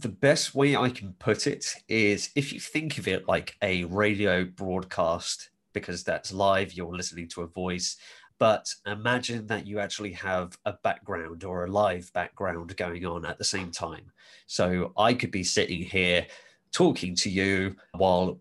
[0.00, 3.84] The best way I can put it is if you think of it like a
[3.84, 7.98] radio broadcast, because that's live, you're listening to a voice.
[8.38, 13.36] But imagine that you actually have a background or a live background going on at
[13.36, 14.10] the same time.
[14.46, 16.26] So I could be sitting here
[16.72, 18.40] talking to you while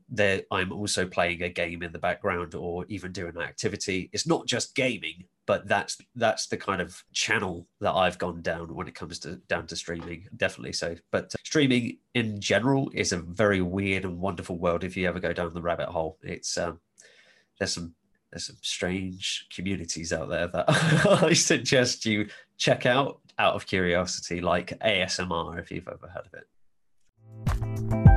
[0.52, 4.10] I'm also playing a game in the background or even doing an activity.
[4.14, 8.76] It's not just gaming, but that's that's the kind of channel that I've gone down
[8.76, 10.28] when it comes to down to streaming.
[10.38, 10.96] Definitely so.
[11.12, 15.34] But streaming in general is a very weird and wonderful world if you ever go
[15.34, 16.20] down the rabbit hole.
[16.22, 16.80] It's um,
[17.58, 17.96] there's some
[18.32, 20.66] there's some strange communities out there that
[21.24, 22.28] I suggest you
[22.60, 28.09] check out out of curiosity, like ASMR if you've ever heard of it.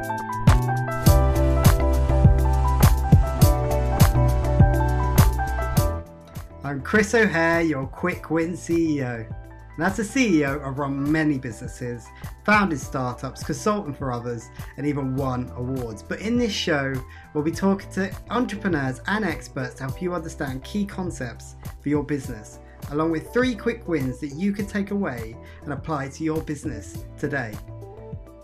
[6.72, 9.30] I'm Chris O'Hare, your Quick Win CEO.
[9.76, 12.06] And as a CEO, I've run many businesses,
[12.46, 16.02] founded startups, consulted for others, and even won awards.
[16.02, 16.94] But in this show,
[17.34, 22.04] we'll be talking to entrepreneurs and experts to help you understand key concepts for your
[22.04, 22.58] business,
[22.90, 27.04] along with three quick wins that you can take away and apply to your business
[27.18, 27.52] today.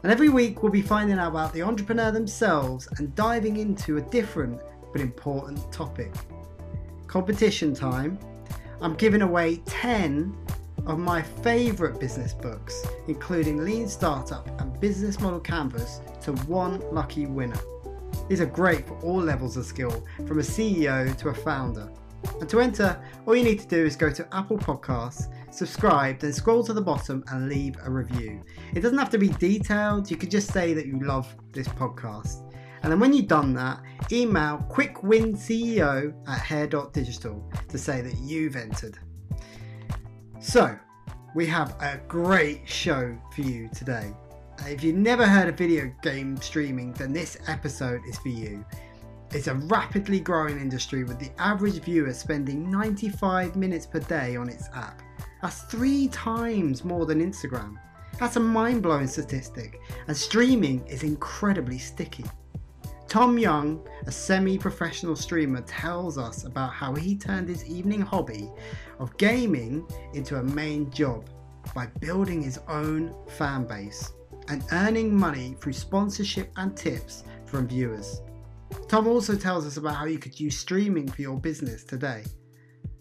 [0.02, 4.02] And every week, we'll be finding out about the entrepreneur themselves and diving into a
[4.02, 4.60] different
[4.92, 6.12] but important topic
[7.08, 8.18] competition time,
[8.80, 10.36] I'm giving away 10
[10.86, 17.26] of my favourite business books, including Lean Startup and Business Model Canvas, to one lucky
[17.26, 17.58] winner.
[18.28, 21.90] These are great for all levels of skill, from a CEO to a founder.
[22.40, 26.32] And to enter, all you need to do is go to Apple Podcasts, subscribe, then
[26.32, 28.42] scroll to the bottom and leave a review.
[28.74, 32.47] It doesn't have to be detailed, you could just say that you love this podcast.
[32.82, 33.80] And then when you've done that,
[34.12, 38.98] email quickwinceo at hair.digital to say that you've entered.
[40.40, 40.78] So,
[41.34, 44.12] we have a great show for you today.
[44.66, 48.64] If you've never heard of video game streaming, then this episode is for you.
[49.30, 54.48] It's a rapidly growing industry with the average viewer spending 95 minutes per day on
[54.48, 55.02] its app.
[55.42, 57.76] That's three times more than Instagram.
[58.18, 62.24] That's a mind blowing statistic, and streaming is incredibly sticky.
[63.08, 68.50] Tom Young, a semi professional streamer, tells us about how he turned his evening hobby
[68.98, 71.24] of gaming into a main job
[71.74, 74.12] by building his own fan base
[74.48, 78.20] and earning money through sponsorship and tips from viewers.
[78.88, 82.24] Tom also tells us about how you could use streaming for your business today.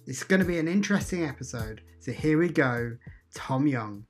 [0.05, 2.95] It's going to be an interesting episode, so here we go
[3.33, 4.05] Tom Young.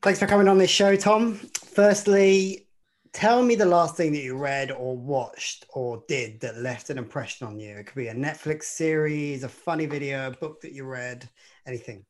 [0.00, 1.34] Thanks for coming on this show, Tom.
[1.74, 2.68] Firstly,
[3.12, 6.98] tell me the last thing that you read or watched or did that left an
[6.98, 7.76] impression on you.
[7.76, 11.28] It could be a Netflix series, a funny video, a book that you read,
[11.66, 12.04] anything.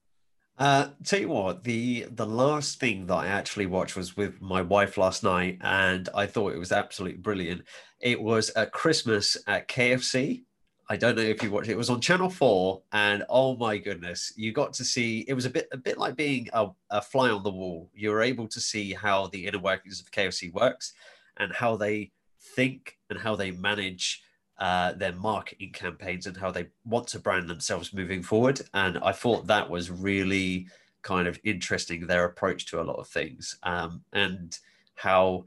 [0.59, 4.63] Uh, tell you what, the the last thing that I actually watched was with my
[4.63, 7.63] wife last night, and I thought it was absolutely brilliant.
[8.01, 10.45] It was at Christmas at KFC.
[10.89, 11.73] I don't know if you watched it.
[11.73, 15.25] It was on Channel Four, and oh my goodness, you got to see.
[15.29, 17.91] It was a bit a bit like being a, a fly on the wall.
[17.95, 20.93] You were able to see how the inner workings of KFC works,
[21.37, 22.13] and how they
[22.57, 24.23] think and how they manage
[24.59, 28.61] uh, their marketing campaigns and how they want to brand themselves moving forward.
[28.75, 30.69] And I thought that was really
[31.03, 34.57] kind of interesting their approach to a lot of things um, and
[34.95, 35.45] how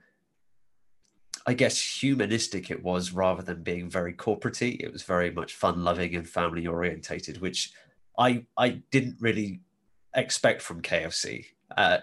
[1.47, 4.77] I guess humanistic it was rather than being very corporatey.
[4.79, 7.71] It was very much fun loving and family orientated, which
[8.17, 9.61] I I didn't really
[10.15, 11.45] expect from KFC.
[11.77, 11.97] Uh,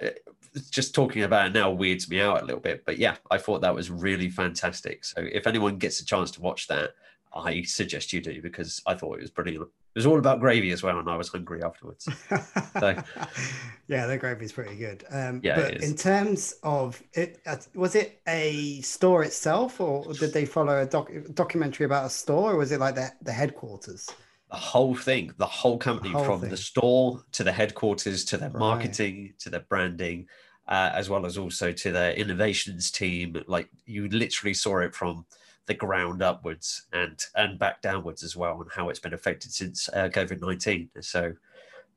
[0.71, 3.63] just talking about it now weirds me out a little bit, but yeah, I thought
[3.63, 5.05] that was really fantastic.
[5.05, 6.91] So if anyone gets a chance to watch that,
[7.35, 9.63] I suggest you do because I thought it was brilliant.
[9.63, 12.09] It was all about gravy as well, and I was hungry afterwards.
[12.79, 13.03] So,
[13.89, 15.05] yeah, the gravy is pretty good.
[15.11, 20.33] Um, yeah, but in terms of it, uh, was it a store itself, or did
[20.33, 24.09] they follow a doc- documentary about a store, or was it like the, the headquarters?
[24.51, 26.51] The whole thing, the whole company, the whole from thing.
[26.51, 28.59] the store to the headquarters to their right.
[28.59, 30.27] marketing to their branding,
[30.69, 33.43] uh, as well as also to their innovations team.
[33.47, 35.25] Like you literally saw it from
[35.67, 39.89] the ground upwards and and back downwards as well, and how it's been affected since
[39.91, 40.91] uh, COVID nineteen.
[41.01, 41.35] So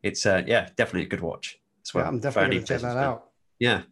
[0.03, 2.05] it's uh, yeah, definitely a good watch as well.
[2.05, 3.29] Yeah, I'm definitely going to check that out.
[3.59, 3.83] Yeah,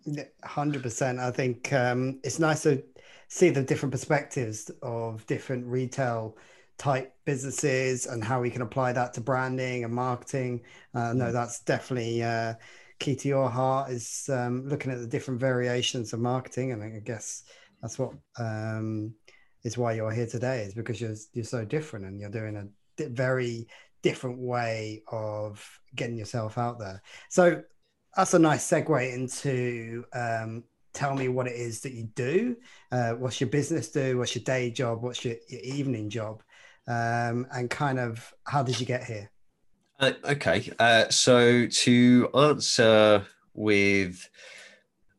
[0.43, 1.19] hundred percent.
[1.19, 2.83] I think um, it's nice to
[3.29, 6.37] see the different perspectives of different retail
[6.77, 10.61] type businesses and how we can apply that to branding and marketing.
[10.93, 11.33] Uh, no, mm.
[11.33, 12.53] that's definitely uh,
[12.99, 16.71] key to your heart is um, looking at the different variations of marketing.
[16.71, 17.43] And I guess
[17.81, 19.13] that's what um,
[19.63, 22.68] is why you're here today is because you're you're so different and you're doing a
[22.98, 23.68] di- very
[24.01, 27.01] different way of getting yourself out there.
[27.30, 27.63] So
[28.15, 30.63] that's a nice segue into um,
[30.94, 32.56] tell me what it is that you do.
[32.92, 34.18] Uh, what's your business do?
[34.18, 35.01] What's your day job?
[35.01, 36.44] What's your, your evening job?
[36.88, 39.31] Um, and kind of how did you get here?
[40.00, 44.30] Uh, okay, uh, so to answer with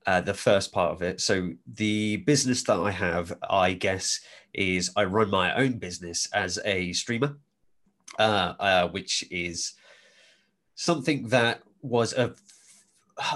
[0.06, 4.20] uh, the first part of it, so the business that I have, I guess,
[4.52, 7.38] is I run my own business as a streamer,
[8.18, 9.74] uh, uh, which is
[10.74, 12.34] something that was a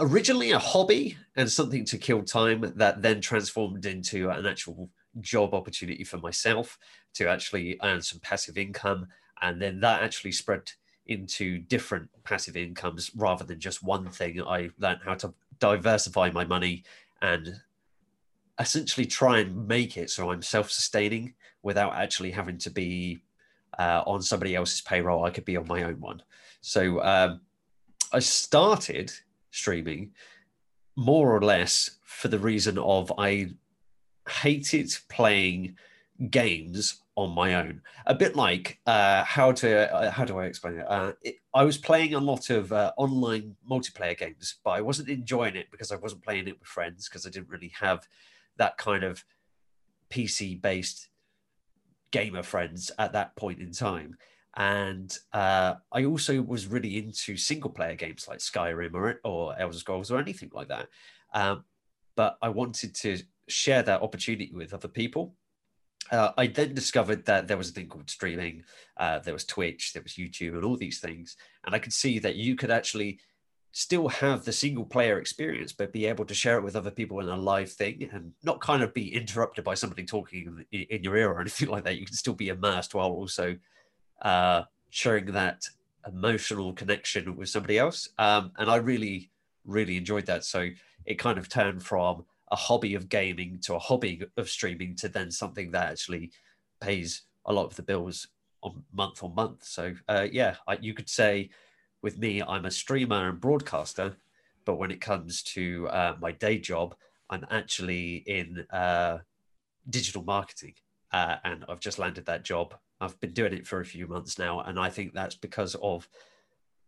[0.01, 4.91] originally a hobby and something to kill time that then transformed into an actual
[5.21, 6.79] job opportunity for myself
[7.15, 9.07] to actually earn some passive income.
[9.41, 10.73] And then that actually spread
[11.07, 14.43] into different passive incomes rather than just one thing.
[14.43, 16.85] I learned how to diversify my money
[17.23, 17.55] and
[18.61, 23.23] essentially try and make it so i'm self-sustaining without actually having to be
[23.79, 25.25] uh, on somebody else's payroll.
[25.25, 26.23] I could be on my own one.
[26.61, 27.41] So um,
[28.13, 29.13] i started
[29.51, 30.13] streaming
[30.97, 33.51] more or less for the reason of I
[34.29, 35.77] hated playing
[36.31, 37.83] games on my own.
[38.07, 40.87] A bit like uh, how to uh, how do I explain it?
[40.89, 41.35] Uh, it?
[41.53, 45.67] I was playing a lot of uh, online multiplayer games, but I wasn't enjoying it
[45.73, 48.07] because I wasn't playing it with friends because I didn't really have
[48.57, 49.25] that kind of
[50.11, 51.09] PC based
[52.13, 54.17] gamer friends at that point in time.
[54.57, 59.77] And uh, I also was really into single player games like Skyrim or, or Elder
[59.77, 60.89] Scrolls or anything like that.
[61.35, 61.65] Um,
[62.15, 63.19] but I wanted to
[63.49, 65.35] share that opportunity with other people.
[66.11, 68.65] Uh, I then discovered that there was a thing called streaming,
[68.97, 71.37] uh, there was Twitch, there was YouTube, and all these things.
[71.65, 73.21] And I could see that you could actually
[73.73, 77.21] still have the single player experience, but be able to share it with other people
[77.21, 81.05] in a live thing and not kind of be interrupted by somebody talking in, in
[81.05, 81.99] your ear or anything like that.
[81.99, 83.57] You can still be immersed while also
[84.23, 85.63] uh, sharing that
[86.07, 88.09] emotional connection with somebody else.
[88.19, 89.31] Um, and I really,
[89.67, 90.45] really enjoyed that.
[90.45, 90.69] So
[91.05, 95.09] it kind of turned from a hobby of gaming to a hobby of streaming to
[95.09, 96.31] then something that actually
[96.81, 98.29] pays a lot of the bills
[98.63, 99.65] on month on month.
[99.65, 101.51] So uh, yeah, I, you could say
[102.03, 104.17] with me, I'm a streamer and broadcaster,
[104.65, 106.95] but when it comes to uh, my day job,
[107.31, 109.19] I'm actually in uh,
[109.89, 110.75] digital marketing,
[111.13, 114.39] uh, and I've just landed that job I've been doing it for a few months
[114.39, 116.09] now, and I think that's because of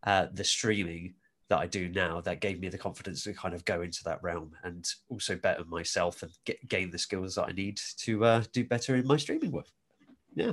[0.03, 1.15] uh, the streaming
[1.51, 4.23] that I do now that gave me the confidence to kind of go into that
[4.23, 8.45] realm and also better myself and get, gain the skills that I need to uh,
[8.53, 9.67] do better in my streaming work.
[10.35, 10.53] Yeah,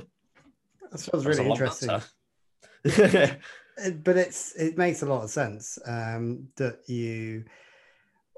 [0.90, 1.88] that sounds really interesting.
[2.84, 7.44] but it's it makes a lot of sense um, that you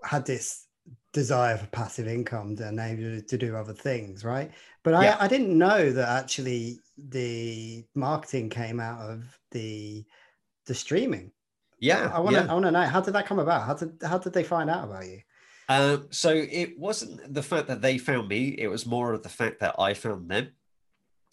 [0.04, 0.66] had this
[1.14, 4.50] desire for passive income to enable you to do other things, right?
[4.82, 5.16] But I, yeah.
[5.18, 10.04] I didn't know that actually the marketing came out of the
[10.66, 11.32] the streaming.
[11.80, 12.50] Yeah, I want to yeah.
[12.50, 13.62] I want to know how did that come about?
[13.62, 15.22] How did how did they find out about you?
[15.68, 19.28] Um, so it wasn't the fact that they found me; it was more of the
[19.28, 20.50] fact that I found them.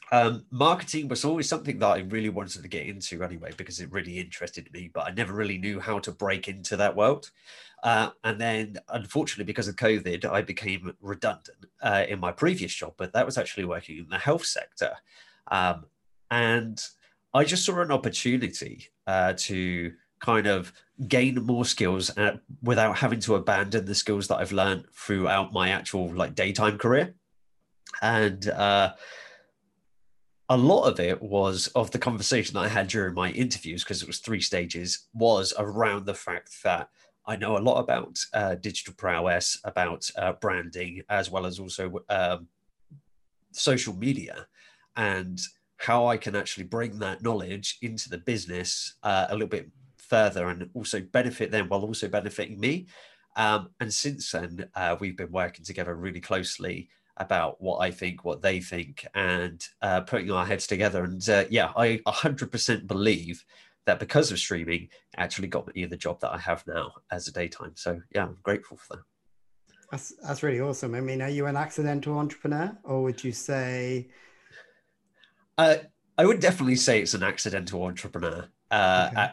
[0.10, 3.92] Um, marketing was always something that I really wanted to get into anyway because it
[3.92, 7.30] really interested me, but I never really knew how to break into that world.
[7.84, 12.94] Uh, and then, unfortunately, because of COVID, I became redundant uh, in my previous job,
[12.98, 14.94] but that was actually working in the health sector.
[15.52, 15.86] Um,
[16.32, 16.82] and
[17.34, 20.74] I just saw an opportunity uh, to kind of
[21.08, 25.70] gain more skills uh, without having to abandon the skills that I've learned throughout my
[25.70, 27.14] actual like daytime career.
[28.02, 28.94] And uh,
[30.50, 34.02] a lot of it was of the conversation that I had during my interviews, because
[34.02, 36.90] it was three stages, was around the fact that
[37.26, 42.00] I know a lot about uh, digital prowess, about uh, branding, as well as also
[42.10, 42.48] um,
[43.52, 44.48] social media,
[44.96, 45.40] and
[45.78, 49.70] how I can actually bring that knowledge into the business uh, a little bit
[50.10, 52.88] further and also benefit them while also benefiting me.
[53.36, 58.24] Um, and since then, uh, we've been working together really closely about what I think,
[58.24, 61.04] what they think, and uh, putting our heads together.
[61.04, 63.44] And uh, yeah, I 100% believe
[63.86, 67.32] that because of streaming actually got me the job that I have now as a
[67.32, 67.74] daytime.
[67.76, 69.04] So yeah, I'm grateful for that.
[69.92, 70.96] That's that's really awesome.
[70.96, 74.10] I mean, are you an accidental entrepreneur, or would you say?
[75.58, 75.78] Uh,
[76.18, 78.50] I would definitely say it's an accidental entrepreneur.
[78.70, 79.30] Uh, okay.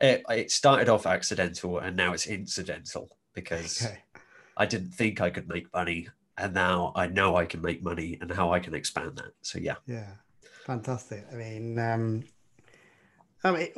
[0.00, 3.98] It, it, started off accidental, and now it's incidental because okay.
[4.56, 8.18] I didn't think I could make money, and now I know I can make money
[8.20, 9.32] and how I can expand that.
[9.42, 10.12] So yeah, yeah,
[10.66, 11.26] fantastic.
[11.32, 12.24] I mean, um,
[13.44, 13.68] I mean,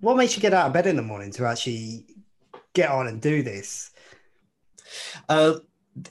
[0.00, 2.06] what makes you get out of bed in the morning to actually
[2.72, 3.90] get on and do this?
[5.28, 5.54] Uh,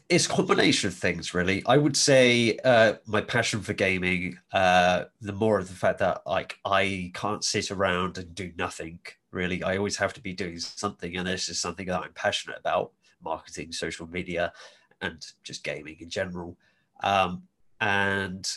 [0.10, 1.64] it's a combination of things, really.
[1.66, 6.24] I would say uh, my passion for gaming, uh, the more of the fact that
[6.26, 9.00] like I can't sit around and do nothing.
[9.32, 12.60] Really, I always have to be doing something, and this is something that I'm passionate
[12.60, 14.54] about: marketing, social media,
[15.02, 16.58] and just gaming in general.
[17.04, 17.44] Um,
[17.80, 18.50] and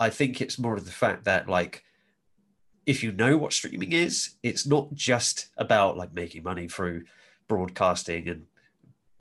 [0.00, 1.84] I think it's more of the fact that like
[2.86, 7.04] if you know what streaming is, it's not just about like making money through
[7.46, 8.46] broadcasting and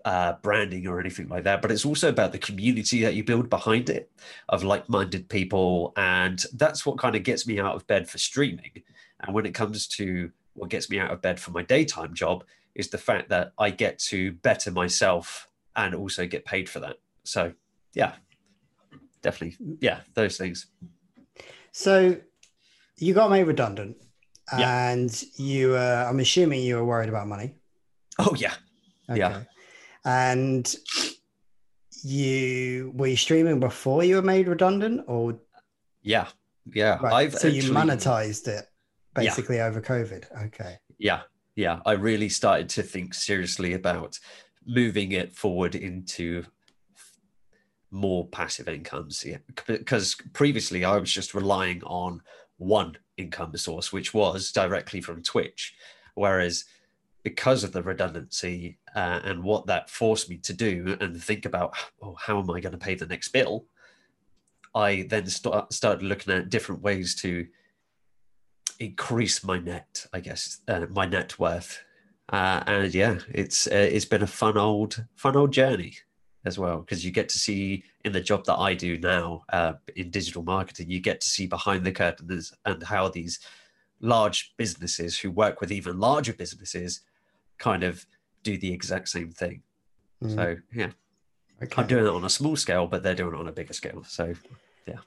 [0.07, 3.49] uh, branding or anything like that, but it's also about the community that you build
[3.49, 4.09] behind it
[4.47, 5.91] of like minded people.
[5.97, 8.83] And that's what kind of gets me out of bed for streaming.
[9.19, 12.45] And when it comes to what gets me out of bed for my daytime job,
[12.73, 16.99] is the fact that I get to better myself and also get paid for that.
[17.25, 17.51] So,
[17.93, 18.13] yeah,
[19.21, 19.57] definitely.
[19.81, 20.67] Yeah, those things.
[21.73, 22.15] So,
[22.95, 23.97] you got made redundant
[24.53, 25.45] and yeah.
[25.45, 27.55] you, uh, I'm assuming you were worried about money.
[28.19, 28.53] Oh, yeah.
[29.09, 29.19] Okay.
[29.19, 29.43] Yeah
[30.07, 30.73] and
[32.01, 35.37] you were you streaming before you were made redundant or
[36.01, 36.27] yeah
[36.73, 37.13] yeah right.
[37.13, 38.65] I've so actually, you monetized it
[39.13, 39.65] basically yeah.
[39.65, 41.21] over covid okay yeah
[41.55, 44.17] yeah i really started to think seriously about
[44.65, 46.45] moving it forward into
[47.91, 49.37] more passive incomes yeah.
[49.65, 52.21] because previously i was just relying on
[52.57, 55.73] one income source which was directly from twitch
[56.15, 56.65] whereas
[57.27, 61.75] because of the redundancy uh, and what that forced me to do and think about
[62.01, 63.65] oh, how am I going to pay the next bill,
[64.73, 67.45] I then start, started looking at different ways to
[68.79, 71.83] increase my net, I guess, uh, my net worth.
[72.29, 75.97] Uh, and yeah, it's uh, it's been a fun old fun old journey
[76.45, 79.73] as well because you get to see in the job that I do now uh,
[79.97, 83.41] in digital marketing, you get to see behind the curtains and how these
[83.99, 87.01] large businesses who work with even larger businesses
[87.57, 88.05] kind of
[88.43, 89.61] do the exact same thing.
[90.23, 90.35] Mm.
[90.35, 90.91] So yeah,
[91.61, 91.81] okay.
[91.81, 94.03] I'm doing it on a small scale, but they're doing it on a bigger scale.
[94.07, 94.33] So
[94.87, 94.99] yeah.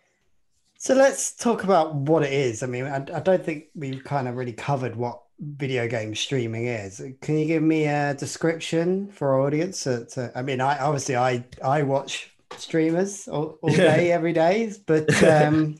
[0.78, 2.62] So let's talk about what it is.
[2.62, 6.66] I mean, I, I don't think we've kind of really covered what video game streaming
[6.66, 7.02] is.
[7.21, 9.85] Can you give me a description for our audience?
[9.85, 14.73] To, to, I mean, I obviously I I watch streamers all, all day every day,
[14.87, 15.76] but um,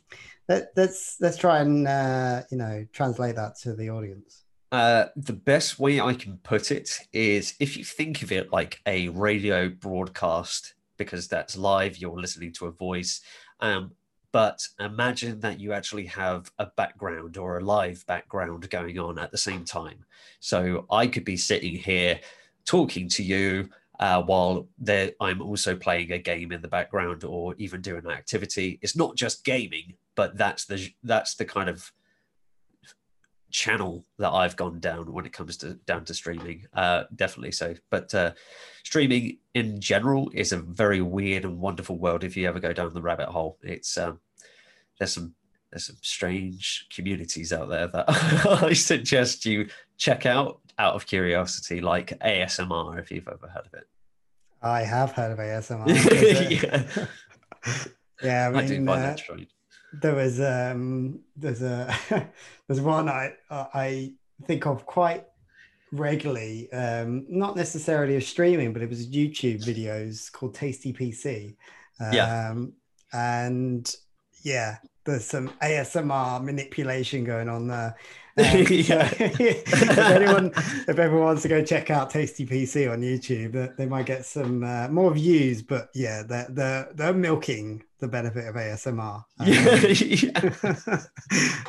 [0.49, 4.40] let, let's let's try and uh, you know translate that to the audience.
[4.73, 8.81] Uh, the best way I can put it is if you think of it like
[8.87, 13.21] a radio broadcast, because that's live, you're listening to a voice.
[13.61, 13.93] Um,
[14.33, 19.33] but imagine that you actually have a background or a live background going on at
[19.33, 20.05] the same time.
[20.39, 22.21] So I could be sitting here
[22.65, 24.69] talking to you uh, while
[25.21, 28.79] I'm also playing a game in the background or even doing an activity.
[28.83, 31.93] It's not just gaming, but that's the that's the kind of
[33.51, 36.67] channel that I've gone down when it comes to down to streaming.
[36.73, 37.75] Uh, definitely so.
[37.91, 38.33] But uh,
[38.85, 42.25] streaming in general is a very weird and wonderful world.
[42.25, 44.21] If you ever go down the rabbit hole, it's um,
[44.99, 45.35] there's some
[45.71, 48.05] there's some strange communities out there that
[48.63, 53.75] I suggest you check out out of curiosity, like ASMR, if you've ever heard of
[53.75, 53.87] it.
[54.63, 55.87] I have heard of ASMR.
[57.65, 57.85] yeah.
[58.23, 59.49] yeah, I, mean, I do find uh, that strange
[59.93, 61.93] there was um there's a
[62.69, 64.13] there's one I I
[64.47, 65.27] think of quite
[65.93, 71.57] regularly um not necessarily of streaming but it was YouTube videos called Tasty PC
[72.01, 72.55] um yeah.
[73.13, 73.97] and
[74.43, 77.97] yeah there's some ASMR manipulation going on there
[78.41, 79.09] um, yeah.
[79.19, 84.07] if anyone if everyone wants to go check out Tasty PC on YouTube, they might
[84.07, 85.63] get some uh, more views.
[85.63, 89.25] But yeah, they're they're, they're milking the benefit of ASMR.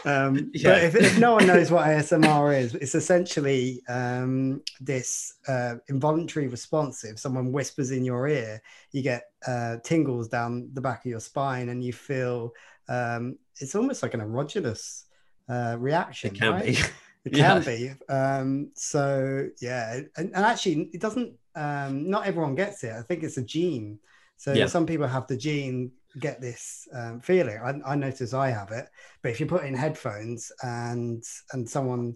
[0.04, 0.70] Um, um, yeah.
[0.70, 6.48] But if, if, no one knows what ASMR is, it's essentially um, this uh, involuntary
[6.48, 7.04] response.
[7.04, 8.62] If someone whispers in your ear,
[8.92, 12.54] you get uh, tingles down the back of your spine, and you feel
[12.88, 15.04] um, it's almost like an erogenous
[15.52, 16.34] uh, reaction.
[16.34, 16.66] It can right?
[16.66, 16.78] be.
[17.24, 17.60] It can yeah.
[17.60, 17.92] be.
[18.12, 21.34] Um, so yeah, and, and, actually, it doesn't.
[21.54, 22.94] Um, not everyone gets it.
[22.94, 24.00] I think it's a gene.
[24.38, 24.66] So yeah.
[24.66, 27.60] some people have the gene get this um, feeling.
[27.64, 28.88] I, I notice I have it,
[29.22, 32.16] but if you put in headphones and and someone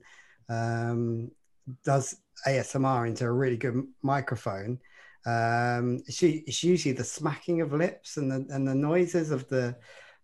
[0.49, 1.29] um,
[1.83, 2.15] does
[2.47, 4.79] ASMR into a really good microphone,
[5.27, 9.75] um, it's, it's usually the smacking of lips and the and the noises of the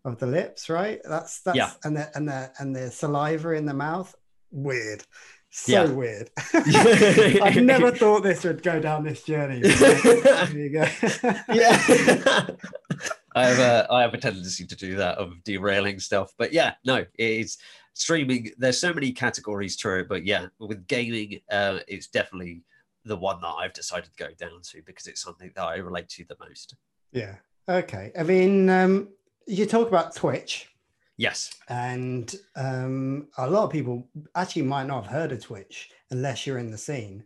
[0.04, 1.00] of the lips, right?
[1.04, 1.72] That's that's yeah.
[1.84, 4.14] and the and the and the saliva in the mouth.
[4.50, 5.04] Weird.
[5.50, 5.84] So yeah.
[5.84, 6.30] weird.
[6.54, 9.60] I never thought this would go down this journey.
[9.62, 10.86] there you go.
[11.52, 12.46] yeah.
[13.34, 16.32] I have a I have a tendency to do that of derailing stuff.
[16.38, 17.58] But yeah, no, it's
[17.94, 18.50] streaming.
[18.58, 22.62] There's so many categories to it, but yeah, with gaming, uh, it's definitely
[23.04, 26.08] the one that I've decided to go down to because it's something that I relate
[26.10, 26.76] to the most.
[27.12, 27.36] Yeah.
[27.68, 28.12] Okay.
[28.18, 29.08] I mean, um,
[29.46, 30.68] you talk about Twitch.
[31.16, 31.54] Yes.
[31.68, 36.58] And um, a lot of people actually might not have heard of Twitch unless you're
[36.58, 37.24] in the scene.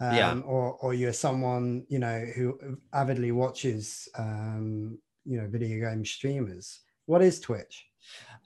[0.00, 0.40] Um, Yeah.
[0.44, 6.80] or, or you're someone, you know, who avidly watches, um, you know, video game streamers.
[7.06, 7.86] What is Twitch?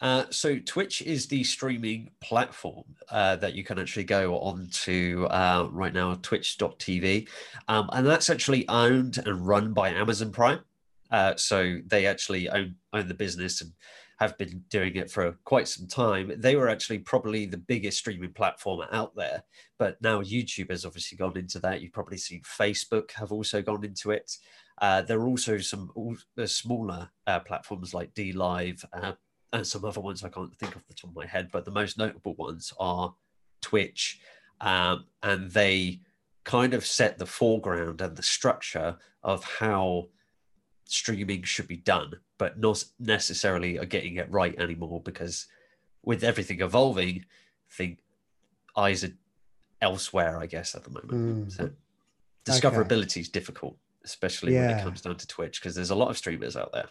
[0.00, 5.26] Uh, so Twitch is the streaming platform uh, that you can actually go on to
[5.30, 7.28] uh, right now, twitch.tv.
[7.68, 10.60] Um, and that's actually owned and run by Amazon Prime.
[11.12, 13.72] Uh, so they actually own, own the business and
[14.18, 16.32] have been doing it for quite some time.
[16.36, 19.42] They were actually probably the biggest streaming platform out there,
[19.78, 21.80] but now YouTube has obviously gone into that.
[21.80, 24.36] You've probably seen Facebook have also gone into it.
[24.80, 25.90] Uh, there are also some
[26.38, 29.12] uh, smaller uh, platforms like DLive uh,
[29.52, 31.70] and some other ones I can't think of the top of my head, but the
[31.70, 33.14] most notable ones are
[33.60, 34.20] Twitch,
[34.60, 36.00] um, and they
[36.44, 40.08] kind of set the foreground and the structure of how
[40.92, 45.46] streaming should be done, but not necessarily are getting it right anymore because
[46.02, 47.24] with everything evolving,
[47.70, 47.98] I think
[48.76, 49.12] eyes are
[49.80, 51.48] elsewhere, I guess, at the moment.
[51.48, 51.52] Mm.
[51.52, 51.70] So
[52.44, 56.18] discoverability is difficult, especially when it comes down to Twitch, because there's a lot of
[56.18, 56.88] streamers out there.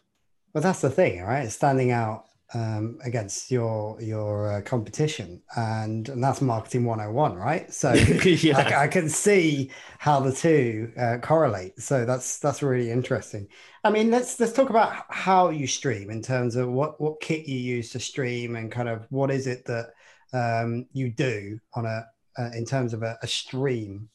[0.53, 1.49] Well, that's the thing, right?
[1.49, 7.73] Standing out um, against your your uh, competition, and and that's marketing 101, right?
[7.73, 7.93] So
[8.25, 8.57] yeah.
[8.57, 11.79] I, I can see how the two uh, correlate.
[11.79, 13.47] So that's that's really interesting.
[13.83, 17.47] I mean, let's let's talk about how you stream in terms of what what kit
[17.47, 19.93] you use to stream and kind of what is it that
[20.33, 22.05] um, you do on a
[22.37, 24.09] uh, in terms of a, a stream.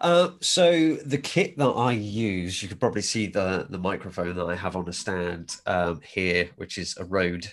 [0.00, 4.46] Uh, so the kit that I use, you could probably see the the microphone that
[4.46, 7.46] I have on a stand um, here, which is a Rode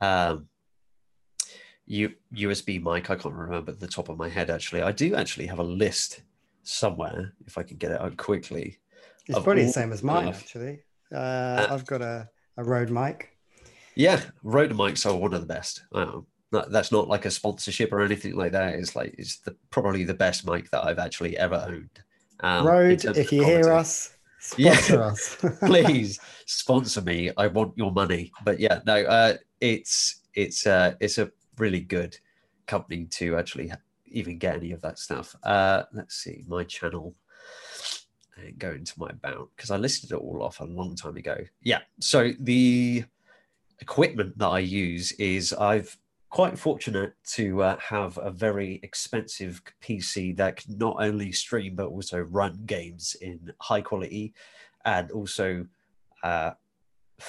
[0.00, 0.48] um,
[1.86, 3.10] U, USB mic.
[3.10, 4.82] I can't remember the top of my head actually.
[4.82, 6.22] I do actually have a list
[6.62, 8.78] somewhere if I can get it out quickly.
[9.26, 10.80] It's probably the same as mine, actually.
[11.12, 13.36] Uh, I've got a, a Rode mic.
[13.94, 15.82] Yeah, Rode mics are one of the best.
[16.52, 18.74] That- that's not like a sponsorship or anything like that.
[18.74, 22.02] It's like it's the, probably the best mic that I've actually ever owned.
[22.40, 24.16] Um, terms if you hear us,
[24.56, 24.74] Yeah.
[24.74, 25.36] sponsor us.
[25.66, 31.18] please sponsor me i want your money but yeah no uh it's it's uh it's
[31.18, 32.16] a really good
[32.66, 33.70] company to actually
[34.06, 37.14] even get any of that stuff uh let's see my channel
[38.38, 41.36] and go into my about because i listed it all off a long time ago
[41.62, 43.04] yeah so the
[43.80, 45.98] equipment that i use is i've
[46.30, 51.88] quite fortunate to uh, have a very expensive pc that can not only stream but
[51.88, 54.32] also run games in high quality
[54.84, 55.66] and also
[56.22, 56.52] uh,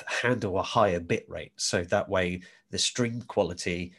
[0.08, 1.54] handle a higher bit rate.
[1.58, 3.94] So that way, the stream quality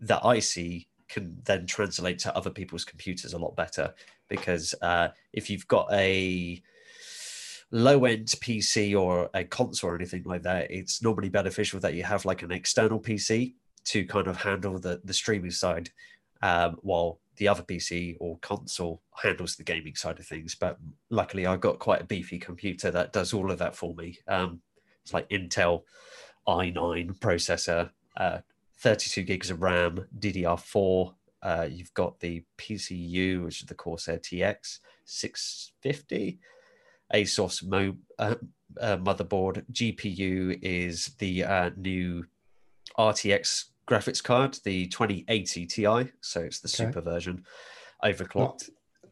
[0.00, 3.94] that I see can then translate to other people's computers a lot better.
[4.28, 6.62] Because uh, if you've got a
[7.70, 12.02] low end PC or a console or anything like that, it's normally beneficial that you
[12.02, 15.90] have like an external PC to kind of handle the, the streaming side
[16.42, 20.54] um, while the other PC or console handles the gaming side of things.
[20.54, 20.78] But
[21.10, 24.18] luckily, I've got quite a beefy computer that does all of that for me.
[24.28, 24.60] Um,
[25.02, 25.82] it's like Intel
[26.46, 28.38] i9 processor, uh,
[28.78, 31.14] 32 gigs of RAM, DDR4.
[31.42, 36.38] Uh, you've got the PCU, which is the Corsair TX 650,
[37.12, 38.34] ASUS Mo- uh,
[38.80, 39.64] uh, motherboard.
[39.72, 42.24] GPU is the uh, new
[42.98, 45.84] RTX graphics card, the 2080 Ti.
[46.20, 46.92] So it's the Okay.
[46.92, 47.44] super version,
[48.04, 48.70] overclocked.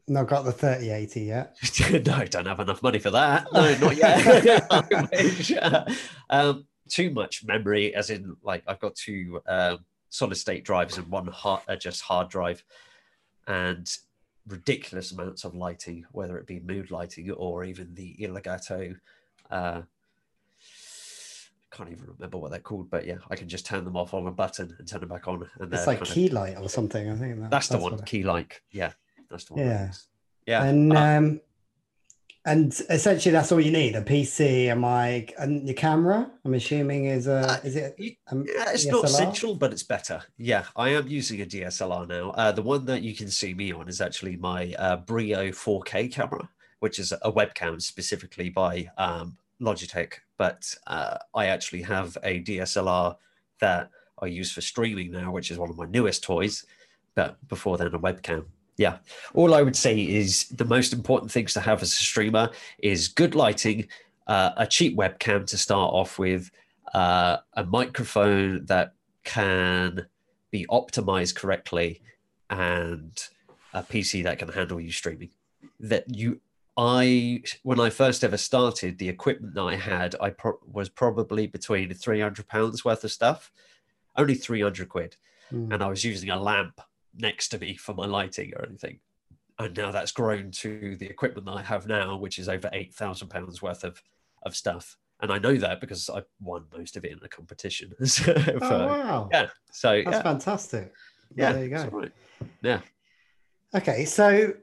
[0.08, 1.56] Not got the 3080 yet.
[2.06, 3.46] no, don't have enough money for that.
[3.52, 5.88] No, not yet.
[6.30, 11.06] Um, too much memory, as in, like, I've got two um, solid state drives and
[11.08, 12.64] one hard, uh, just hard drive,
[13.46, 13.88] and
[14.48, 18.96] ridiculous amounts of lighting, whether it be mood lighting or even the Elgato
[19.50, 19.82] Uh,
[21.74, 24.26] can't even remember what they're called, but yeah, I can just turn them off on
[24.26, 25.48] a button and turn them back on.
[25.58, 27.08] And It's like key light or something.
[27.10, 28.62] I think that- that's the one, key like.
[28.70, 28.92] Yeah,
[29.30, 29.64] that's the one.
[29.64, 29.92] Yeah.
[30.46, 30.64] Yeah.
[30.64, 31.40] And Uh, um,
[32.44, 36.28] and essentially that's all you need: a PC, a mic, and your camera.
[36.44, 37.94] I'm assuming is a Uh, is it?
[38.26, 39.04] Um, Yeah, it's not DSLR?
[39.04, 40.24] essential, but it's better.
[40.36, 42.30] Yeah, I am using a DSLR now.
[42.32, 46.08] Uh, the one that you can see me on is actually my uh, Brio 4K
[46.12, 46.48] camera,
[46.80, 50.14] which is a webcam specifically by um, Logitech.
[50.42, 53.14] But uh, I actually have a DSLR
[53.60, 56.66] that I use for streaming now, which is one of my newest toys.
[57.14, 58.46] But before then, a webcam.
[58.76, 58.96] Yeah,
[59.34, 63.06] all I would say is the most important things to have as a streamer is
[63.06, 63.86] good lighting,
[64.26, 66.50] uh, a cheap webcam to start off with,
[66.92, 70.08] uh, a microphone that can
[70.50, 72.02] be optimized correctly,
[72.50, 73.28] and
[73.74, 75.30] a PC that can handle you streaming.
[75.78, 76.40] that you
[76.76, 81.46] I when I first ever started, the equipment that I had, I pro- was probably
[81.46, 83.52] between three hundred pounds worth of stuff,
[84.16, 85.16] only three hundred quid,
[85.52, 85.74] Mm.
[85.74, 86.80] and I was using a lamp
[87.14, 89.00] next to me for my lighting or anything.
[89.58, 92.94] And now that's grown to the equipment that I have now, which is over eight
[92.94, 94.02] thousand pounds worth of
[94.44, 94.96] of stuff.
[95.20, 97.92] And I know that because I won most of it in a competition.
[98.06, 98.32] So,
[98.62, 99.28] Oh, wow.
[99.30, 99.46] yeah.
[99.70, 100.92] So That's yeah, fantastic.
[101.36, 101.84] yeah, there you go.
[101.92, 102.12] right.
[102.62, 102.80] Yeah.
[103.74, 104.54] Okay, so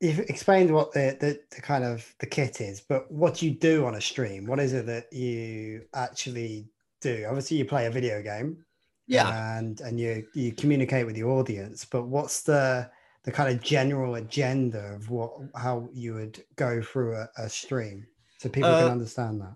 [0.00, 3.54] you've explained what the, the the kind of the kit is, but what do you
[3.54, 4.46] do on a stream?
[4.46, 6.68] What is it that you actually
[7.00, 7.26] do?
[7.28, 8.64] Obviously, you play a video game,
[9.06, 9.34] Yeah.
[9.58, 11.84] and and you you communicate with the audience.
[11.84, 12.90] But what's the
[13.24, 18.06] the kind of general agenda of what how you would go through a, a stream
[18.38, 19.54] so people can Uh, understand that?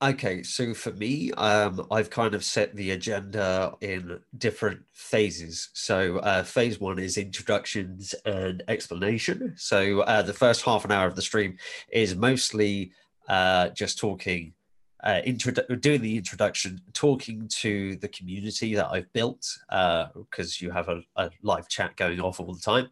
[0.00, 5.70] Okay, so for me, um, I've kind of set the agenda in different phases.
[5.72, 9.54] So, uh, phase one is introductions and explanation.
[9.56, 11.56] So, uh, the first half an hour of the stream
[11.90, 12.92] is mostly
[13.28, 14.52] uh, just talking,
[15.02, 20.88] uh, introdu- doing the introduction, talking to the community that I've built, because you have
[20.88, 22.88] a, a live chat going off all the time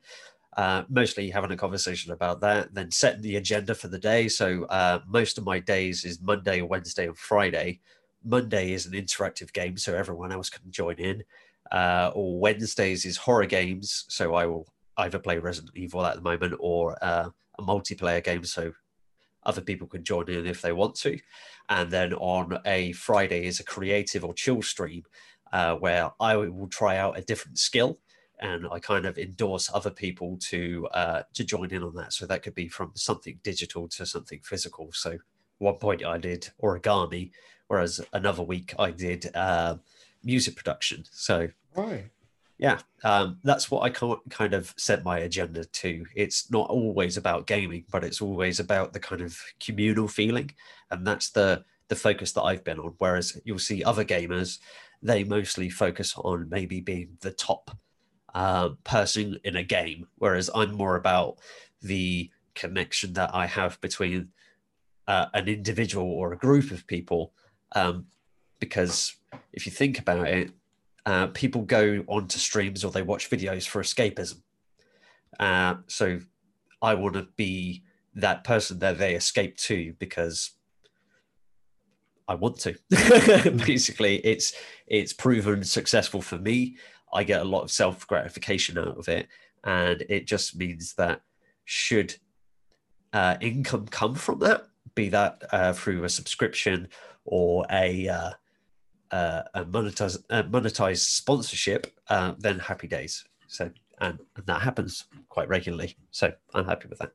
[0.56, 4.26] uh, mostly having a conversation about that, then setting the agenda for the day.
[4.26, 7.80] So uh, most of my days is Monday, Wednesday, and Friday.
[8.24, 11.22] Monday is an interactive game, so everyone else can join in.
[11.70, 14.66] Uh, or Wednesdays is horror games, so I will
[14.96, 18.72] either play Resident Evil at the moment or uh, a multiplayer game, so
[19.44, 21.18] other people can join in if they want to.
[21.68, 25.02] And then on a Friday is a creative or chill stream,
[25.52, 27.98] uh, where I will try out a different skill
[28.40, 32.12] and I kind of endorse other people to uh, to join in on that.
[32.12, 34.90] So that could be from something digital to something physical.
[34.92, 35.18] So
[35.58, 37.30] one point I did origami,
[37.68, 39.76] whereas another week I did uh,
[40.22, 41.04] music production.
[41.10, 42.10] So Right.
[42.58, 43.90] yeah, um, that's what I
[44.30, 46.04] kind of set my agenda to.
[46.14, 50.54] It's not always about gaming, but it's always about the kind of communal feeling,
[50.90, 52.94] and that's the the focus that I've been on.
[52.98, 54.58] Whereas you'll see other gamers,
[55.02, 57.70] they mostly focus on maybe being the top
[58.36, 61.38] uh, person in a game, whereas I'm more about
[61.80, 64.28] the connection that I have between
[65.08, 67.32] uh, an individual or a group of people.
[67.74, 68.08] Um,
[68.60, 69.16] because
[69.54, 70.50] if you think about it,
[71.06, 74.42] uh, people go onto streams or they watch videos for escapism.
[75.40, 76.20] Uh, so
[76.82, 77.84] I want to be
[78.16, 80.50] that person that they escape to because
[82.28, 82.74] I want to.
[83.66, 84.52] Basically, it's
[84.86, 86.76] it's proven successful for me.
[87.16, 89.28] I get a lot of self gratification out of it,
[89.64, 91.22] and it just means that
[91.64, 92.14] should
[93.12, 96.88] uh, income come from that, be that uh, through a subscription
[97.24, 98.30] or a uh,
[99.10, 103.24] uh, a monetized uh, monetized sponsorship, uh, then happy days.
[103.48, 105.96] So and, and that happens quite regularly.
[106.10, 107.12] So I'm happy with that.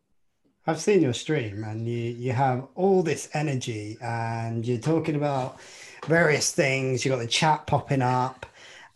[0.67, 5.59] I've seen your stream and you you have all this energy and you're talking about
[6.05, 7.03] various things.
[7.03, 8.45] You've got the chat popping up,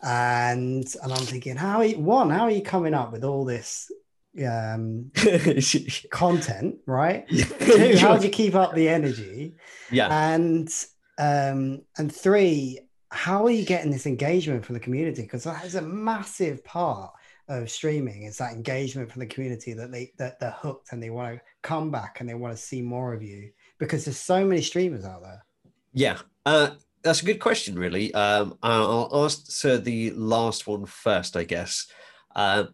[0.02, 3.44] and and I'm thinking, how are you, one, how are you coming up with all
[3.44, 3.90] this
[4.44, 5.10] um,
[6.10, 7.28] content, right?
[7.60, 9.54] Two, how do you keep up the energy?
[9.90, 10.34] yeah.
[10.34, 10.68] And
[11.18, 12.80] um, and three,
[13.10, 15.22] how are you getting this engagement from the community?
[15.22, 17.12] Because that is a massive part
[17.48, 21.10] of streaming is that engagement from the community that they that they're hooked and they
[21.10, 24.44] want to come back and they want to see more of you because there's so
[24.44, 25.44] many streamers out there.
[25.92, 26.70] Yeah, uh,
[27.06, 28.12] that's a good question, really.
[28.14, 31.86] Um, I'll answer the last one first, I guess.
[32.34, 32.64] Uh,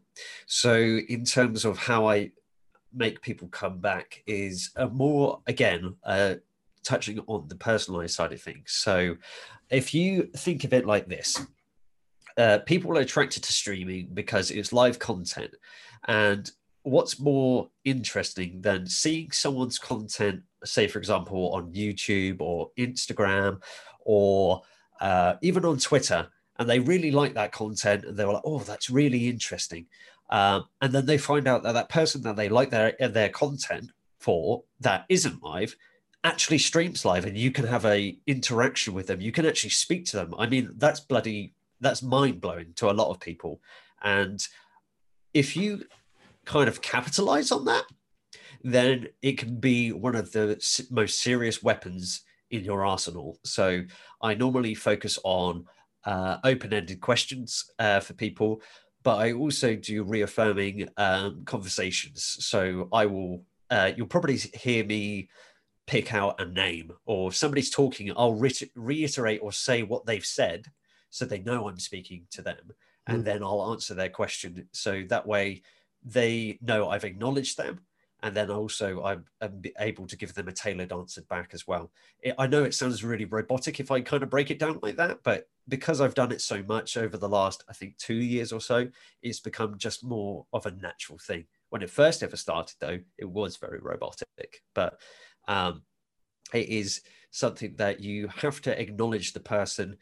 [0.47, 2.33] so, in terms of how I
[2.95, 6.37] make people come back, is more again uh,
[6.83, 8.73] touching on the personalized side of things.
[8.73, 9.17] So,
[9.69, 11.39] if you think of it like this,
[12.39, 15.55] uh, people are attracted to streaming because it's live content,
[16.09, 16.51] and
[16.85, 23.61] what's more interesting than seeing someone's content, say, for example, on YouTube or Instagram
[24.05, 24.63] or
[25.01, 28.61] uh, even on Twitter, and they really like that content and they were like, oh,
[28.61, 29.87] that's really interesting.
[30.31, 33.91] Um, and then they find out that that person that they like their, their content
[34.19, 35.77] for that isn't live
[36.25, 39.21] actually streams live and you can have a interaction with them.
[39.21, 40.35] You can actually speak to them.
[40.39, 43.61] I mean that's bloody that's mind blowing to a lot of people.
[44.03, 44.41] And
[45.35, 45.85] if you
[46.45, 47.85] kind of capitalize on that
[48.65, 53.39] then it can be one of the most serious weapons in your arsenal.
[53.45, 53.83] So
[54.21, 55.65] I normally focus on
[56.05, 58.63] uh, open-ended questions uh, for people,
[59.03, 62.37] but I also do reaffirming um, conversations.
[62.41, 65.29] So I will, uh, you'll probably hear me
[65.87, 70.25] pick out a name, or if somebody's talking, I'll re- reiterate or say what they've
[70.25, 70.67] said,
[71.11, 72.73] so they know I'm speaking to them,
[73.07, 73.25] and Mm.
[73.25, 74.69] then I'll answer their question.
[74.73, 75.63] So that way
[76.05, 77.81] they know I've acknowledged them
[78.23, 81.91] and then also I'm, I'm, able to give them a tailored answer back as well.
[82.21, 84.97] It, I know it sounds really robotic if I kind of break it down like
[84.97, 88.53] that, but because I've done it so much over the last, I think, two years
[88.53, 88.89] or so,
[89.23, 91.45] it's become just more of a natural thing.
[91.71, 94.99] When it first ever started, though, it was very robotic, but
[95.49, 95.83] um,
[96.53, 99.97] it is something that you have to acknowledge the person,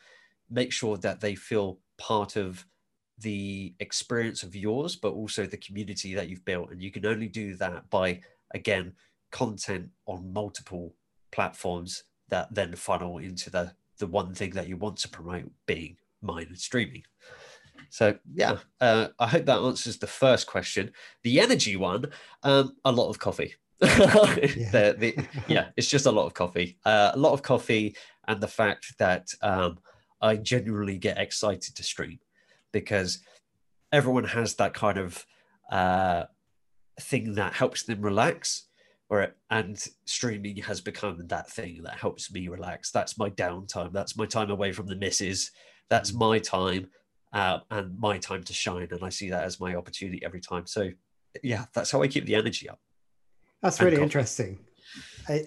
[0.50, 2.66] make sure that they feel part of
[3.20, 6.70] the experience of yours, but also the community that you've built.
[6.70, 8.20] And you can only do that by,
[8.54, 8.92] again,
[9.30, 10.94] content on multiple
[11.30, 15.96] platforms that then funnel into the the one thing that you want to promote being
[16.22, 17.02] mine and streaming.
[17.90, 20.92] So yeah, uh, I hope that answers the first question.
[21.22, 22.06] The energy one,
[22.42, 23.54] um, a lot of coffee.
[23.83, 24.70] yeah.
[24.72, 26.78] the, the, yeah, it's just a lot of coffee.
[26.85, 27.94] Uh, a lot of coffee,
[28.26, 29.78] and the fact that um,
[30.20, 32.18] I genuinely get excited to stream
[32.72, 33.18] because
[33.92, 35.24] everyone has that kind of
[35.70, 36.24] uh,
[37.00, 38.66] thing that helps them relax.
[39.09, 42.92] Or, and streaming has become that thing that helps me relax.
[42.92, 43.92] That's my downtime.
[43.92, 45.50] That's my time away from the misses.
[45.88, 46.20] That's mm.
[46.20, 46.87] my time
[47.33, 48.87] uh, and my time to shine.
[48.92, 50.66] And I see that as my opportunity every time.
[50.66, 50.90] So,
[51.42, 52.78] yeah, that's how I keep the energy up.
[53.62, 54.61] That's really interesting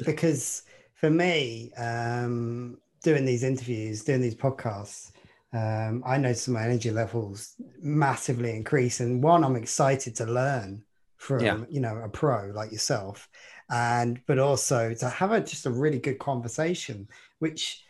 [0.06, 0.64] because
[0.96, 5.13] for me, um, doing these interviews, doing these podcasts,
[5.54, 9.00] um, I noticed my energy levels massively increase.
[9.00, 10.84] And one, I'm excited to learn
[11.18, 11.60] from yeah.
[11.70, 13.30] you know a pro like yourself,
[13.70, 17.08] and but also to have a just a really good conversation,
[17.40, 17.84] which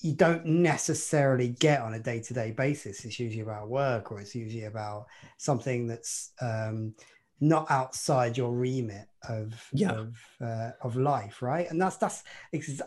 [0.00, 3.04] you don't necessarily get on a day-to-day basis.
[3.04, 5.06] It's usually about work, or it's usually about
[5.38, 6.94] something that's um,
[7.42, 9.90] not outside your remit of yeah.
[9.90, 11.68] of, uh, of life right?
[11.68, 12.22] And that's that's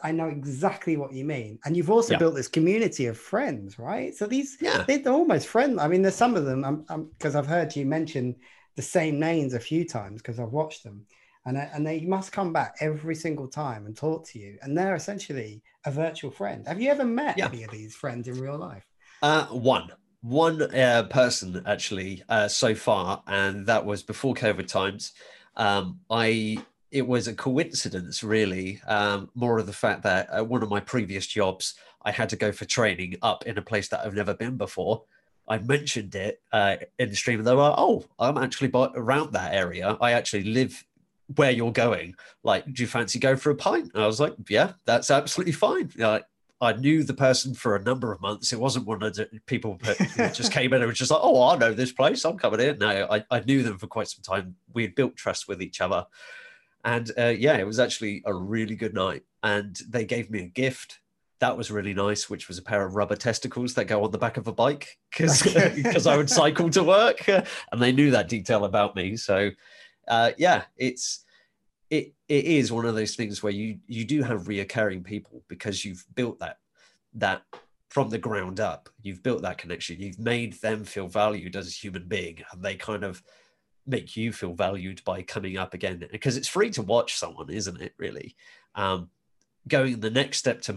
[0.02, 1.60] i know exactly what you mean.
[1.66, 2.20] And you've also yeah.
[2.20, 4.16] built this community of friends right?
[4.16, 4.86] So these yeah.
[4.88, 8.34] they're almost friends i mean there's some of them i'm because i've heard you mention
[8.78, 11.06] the same names a few times because i've watched them.
[11.48, 14.58] And, and they must come back every single time and talk to you.
[14.64, 16.68] And they're essentially a virtual friend.
[16.68, 17.50] Have you ever met yeah.
[17.50, 18.84] any of these friends in real life?
[19.22, 19.92] Uh one
[20.26, 25.14] one uh, person actually uh, so far, and that was before COVID times.
[25.56, 26.58] Um, I
[26.92, 30.80] it was a coincidence, really, um, more of the fact that uh, one of my
[30.80, 34.34] previous jobs, I had to go for training up in a place that I've never
[34.34, 35.04] been before.
[35.48, 39.54] I mentioned it uh, in the stream, and they were, "Oh, I'm actually around that
[39.54, 39.96] area.
[40.02, 40.84] I actually live
[41.36, 42.16] where you're going.
[42.44, 45.54] Like, do you fancy going for a pint?" And I was like, "Yeah, that's absolutely
[45.54, 46.26] fine." Like,
[46.66, 48.52] I knew the person for a number of months.
[48.52, 51.50] It wasn't one of the people that just came in and was just like, "Oh,
[51.50, 52.26] I know this place.
[52.26, 54.56] I'm coming in." No, I, I knew them for quite some time.
[54.74, 56.06] We had built trust with each other,
[56.84, 59.24] and uh, yeah, it was actually a really good night.
[59.44, 61.00] And they gave me a gift
[61.40, 64.18] that was really nice, which was a pair of rubber testicles that go on the
[64.18, 68.30] back of a bike because because I would cycle to work, and they knew that
[68.30, 69.18] detail about me.
[69.18, 69.52] So
[70.08, 71.25] uh, yeah, it's
[71.90, 75.86] it it is one of those things where you you do have reoccurring people because
[75.86, 76.58] you've built that
[77.14, 77.44] that
[77.90, 78.90] from the ground up.
[79.02, 80.02] You've built that connection.
[80.02, 83.24] You've made them feel valued as a human being and they kind of
[83.88, 87.82] make you feel valued by coming up again because it's free to watch someone isn't
[87.82, 88.36] it really?
[88.74, 89.10] Um,
[89.68, 90.74] going the next step to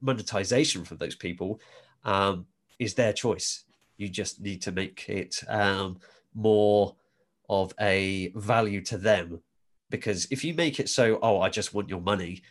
[0.00, 1.60] monetization for those people
[2.04, 2.46] um,
[2.78, 3.64] is their choice.
[3.96, 5.98] You just need to make it um,
[6.34, 6.94] more
[7.48, 9.40] of a value to them
[9.90, 12.42] because if you make it so oh i just want your money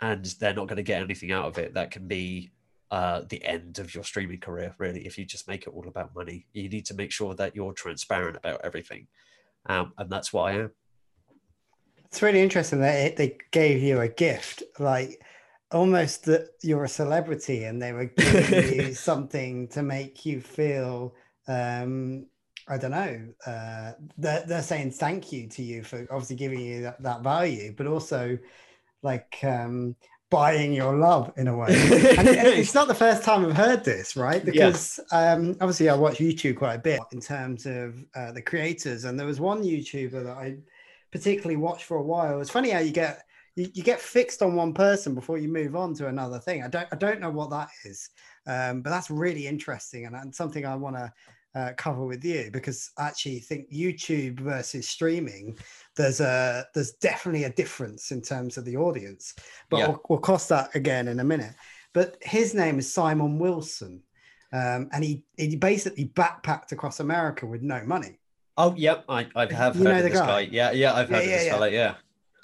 [0.00, 2.50] and they're not going to get anything out of it that can be
[2.90, 6.14] uh, the end of your streaming career really if you just make it all about
[6.14, 6.46] money.
[6.52, 9.08] You need to make sure that you're transparent about everything.
[9.66, 10.70] Um, and that's what i am.
[12.04, 15.20] It's really interesting that it, they gave you a gift like
[15.72, 21.14] almost that you're a celebrity and they were giving you something to make you feel
[21.48, 22.26] um,
[22.68, 23.28] I don't know.
[23.46, 27.72] Uh, they're, they're saying thank you to you for obviously giving you that, that value,
[27.76, 28.38] but also
[29.02, 29.94] like um,
[30.30, 31.68] buying your love in a way.
[32.18, 34.44] and it's not the first time I've heard this, right?
[34.44, 35.32] Because yeah.
[35.32, 39.18] um, obviously I watch YouTube quite a bit in terms of uh, the creators, and
[39.18, 40.56] there was one YouTuber that I
[41.12, 42.40] particularly watched for a while.
[42.40, 43.22] It's funny how you get
[43.54, 46.64] you, you get fixed on one person before you move on to another thing.
[46.64, 48.10] I don't I don't know what that is,
[48.46, 51.12] um, but that's really interesting and, and something I want to
[51.56, 55.56] uh, cover with you because I actually think YouTube versus streaming,
[55.96, 59.34] there's a there's definitely a difference in terms of the audience.
[59.70, 59.88] But yeah.
[59.88, 61.54] we'll, we'll cross that again in a minute.
[61.94, 64.02] But his name is Simon Wilson,
[64.52, 68.18] um, and he he basically backpacked across America with no money.
[68.58, 70.26] Oh, yep, I, I have you heard of this guy?
[70.26, 70.50] guy.
[70.52, 71.52] Yeah, yeah, I've heard yeah, of this yeah.
[71.52, 71.70] fella.
[71.70, 71.94] Yeah.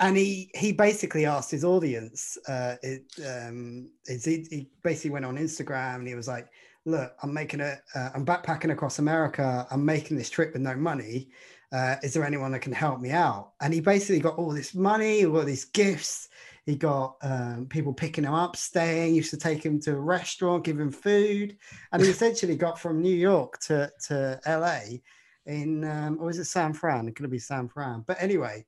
[0.00, 2.38] And he he basically asked his audience.
[2.48, 6.48] Uh, it, um, he, he basically went on Instagram and he was like,
[6.84, 9.66] look, I'm making a, uh, I'm backpacking across America.
[9.70, 11.28] I'm making this trip with no money.
[11.72, 13.52] uh, is there anyone that can help me out?
[13.60, 16.28] And he basically got all this money, all these gifts.
[16.66, 20.64] He got um, people picking him up, staying, used to take him to a restaurant,
[20.64, 21.56] give him food.
[21.92, 24.98] And he essentially got from New York to, to LA
[25.46, 27.08] in, um, or is it San Fran?
[27.08, 28.04] It could be San Fran.
[28.06, 28.66] But anyway,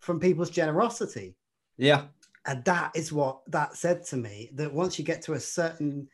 [0.00, 1.36] from people's generosity.
[1.76, 2.04] Yeah.
[2.46, 6.08] And that is what that said to me that once you get to a certain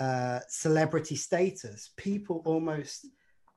[0.00, 3.06] uh, celebrity status, people almost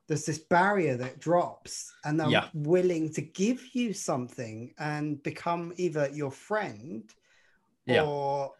[0.08, 2.48] there's this barrier that drops and they're yeah.
[2.54, 7.14] willing to give you something and become either your friend
[7.86, 8.02] yeah.
[8.02, 8.52] or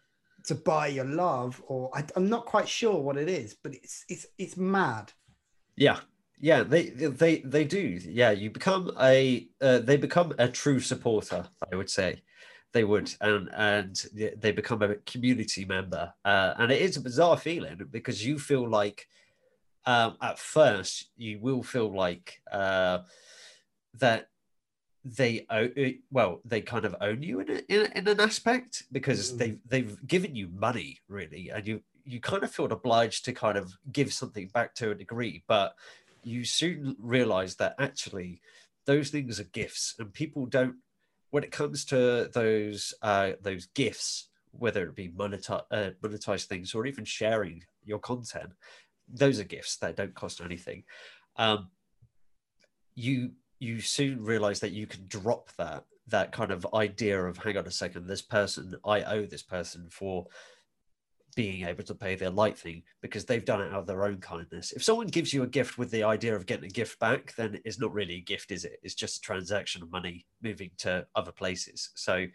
[0.45, 4.05] to buy your love or I, am not quite sure what it is but it's
[4.09, 5.13] it's it's mad
[5.77, 6.01] yeah
[6.39, 11.47] yeah they they they do yeah you become a uh, they become a true supporter
[11.73, 12.23] i would say
[12.73, 14.05] they would and and
[14.37, 18.69] they become a community member uh, and it is a bizarre feeling because you feel
[18.69, 19.07] like
[19.87, 22.99] um, at first you will feel like uh,
[23.95, 24.29] that
[25.05, 25.73] they own,
[26.11, 29.39] well they kind of own you in, a, in, in an aspect because mm.
[29.39, 33.57] they've they've given you money really and you you kind of feel obliged to kind
[33.57, 35.75] of give something back to a degree but
[36.23, 38.41] you soon realize that actually
[38.87, 40.77] those things are gifts and people don't
[41.31, 46.75] when it comes to those uh, those gifts whether it be monetize, uh, monetized things
[46.75, 48.53] or even sharing your content
[49.13, 50.85] those are gifts that don't cost anything.
[51.37, 51.71] Um,
[52.95, 57.57] you you soon realize that you can drop that that kind of idea of hang
[57.57, 60.27] on a second, this person I owe this person for
[61.37, 64.19] being able to pay their light thing because they've done it out of their own
[64.19, 64.73] kindness.
[64.73, 67.61] If someone gives you a gift with the idea of getting a gift back, then
[67.65, 68.81] it's not really a gift, is it?
[68.83, 71.91] It's just a transaction of money moving to other places.
[71.95, 72.27] So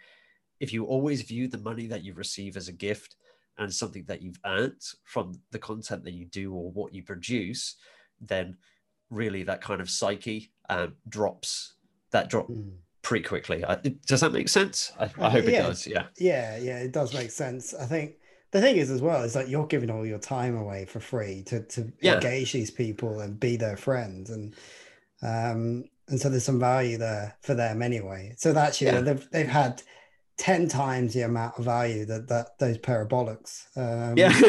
[0.59, 3.15] if you always view the money that you receive as a gift,
[3.57, 7.75] and something that you've earned from the content that you do or what you produce,
[8.19, 8.57] then
[9.09, 11.75] really that kind of psyche um, drops.
[12.11, 12.71] That drop mm.
[13.01, 13.63] pretty quickly.
[13.65, 14.91] I, does that make sense?
[14.99, 15.49] I, I hope yeah.
[15.49, 15.87] it does.
[15.87, 16.05] Yeah.
[16.17, 17.73] Yeah, yeah, it does make sense.
[17.73, 18.13] I think
[18.53, 21.43] the thing is as well is like you're giving all your time away for free
[21.43, 22.15] to to yeah.
[22.15, 24.55] engage these people and be their friends and
[25.21, 28.33] um and so there's some value there for them anyway.
[28.37, 29.01] So that's you yeah.
[29.01, 29.81] they've they've had
[30.37, 34.29] 10 times the amount of value that, that those parabolics um, yeah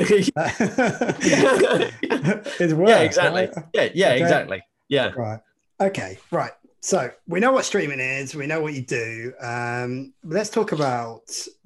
[2.73, 3.65] worth yeah exactly right?
[3.75, 4.23] yeah yeah okay.
[4.23, 5.41] exactly yeah right
[5.81, 6.53] okay right
[6.85, 11.23] so we know what streaming is we know what you do um, let's talk about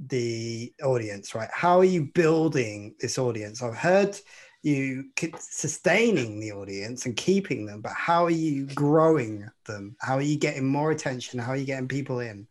[0.06, 1.48] the audience right?
[1.52, 3.60] How are you building this audience?
[3.60, 4.16] I've heard
[4.62, 5.06] you
[5.40, 9.96] sustaining the audience and keeping them but how are you growing them?
[10.00, 11.40] How are you getting more attention?
[11.40, 12.46] How are you getting people in?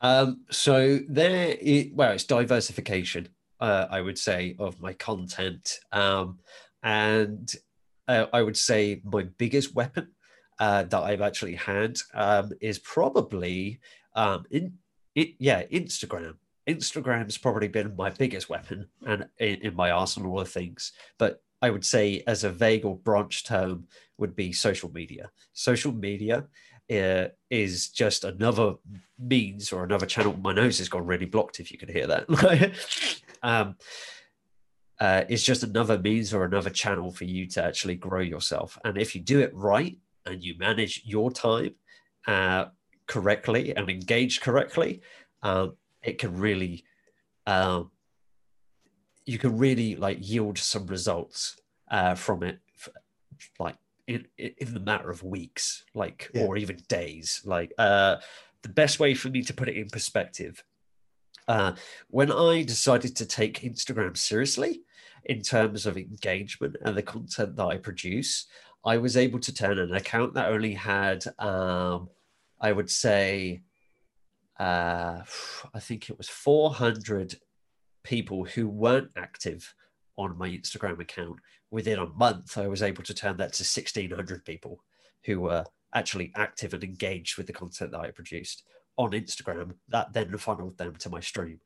[0.00, 3.30] Um, so there, it, well, it's diversification.
[3.58, 6.38] Uh, I would say of my content, um,
[6.84, 7.52] and
[8.06, 10.12] uh, I would say my biggest weapon
[10.60, 13.80] uh, that I've actually had um, is probably
[14.14, 14.74] um, in
[15.14, 16.34] it, yeah, Instagram.
[16.68, 20.92] Instagram's probably been my biggest weapon and in, in my arsenal of things.
[21.18, 25.30] But I would say, as a vague or branch term, would be social media.
[25.54, 26.44] Social media
[26.90, 28.74] uh, is just another
[29.18, 30.36] means or another channel.
[30.38, 31.58] My nose has gone really blocked.
[31.58, 32.74] If you can hear that,
[33.42, 33.76] um,
[35.00, 38.78] uh, it's just another means or another channel for you to actually grow yourself.
[38.84, 39.96] And if you do it right
[40.26, 41.74] and you manage your time
[42.26, 42.66] uh,
[43.06, 45.00] correctly and engage correctly,
[45.42, 46.84] um, it can really,
[47.46, 47.90] um,
[49.26, 51.56] you can really like yield some results
[51.90, 52.60] uh, from it,
[53.58, 56.42] like in, in the matter of weeks, like yeah.
[56.42, 57.42] or even days.
[57.44, 58.16] Like uh,
[58.62, 60.62] the best way for me to put it in perspective,
[61.48, 61.72] uh,
[62.08, 64.82] when I decided to take Instagram seriously
[65.24, 68.46] in terms of engagement and the content that I produce,
[68.84, 72.08] I was able to turn an account that only had, um,
[72.60, 73.62] I would say,
[74.58, 75.20] uh,
[75.74, 77.36] I think it was 400
[78.02, 79.74] people who weren't active
[80.16, 81.36] on my Instagram account
[81.70, 84.80] within a month, I was able to turn that to 1,600 people
[85.24, 85.64] who were
[85.94, 88.64] actually active and engaged with the content that I produced
[88.96, 89.74] on Instagram.
[89.88, 91.60] That then funneled them to my stream,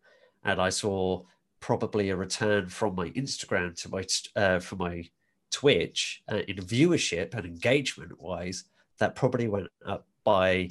[0.45, 1.23] and I saw
[1.61, 4.05] probably a return from my Instagram to my
[4.37, 5.09] uh, from my
[5.55, 8.65] Twitch uh, in viewership and engagement wise.
[8.99, 10.71] That probably went up by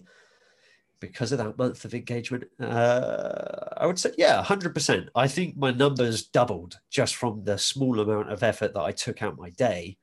[1.00, 5.10] because of that month of engagement, uh, I would say, yeah, 100%.
[5.16, 9.22] I think my numbers doubled just from the small amount of effort that I took
[9.22, 9.98] out my day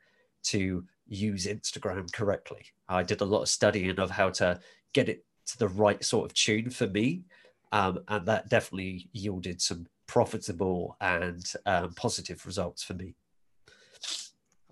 [0.44, 2.66] to use Instagram correctly.
[2.86, 4.60] I did a lot of studying of how to
[4.92, 7.22] get it to the right sort of tune for me.
[7.72, 13.14] Um, and that definitely yielded some profitable and um, positive results for me.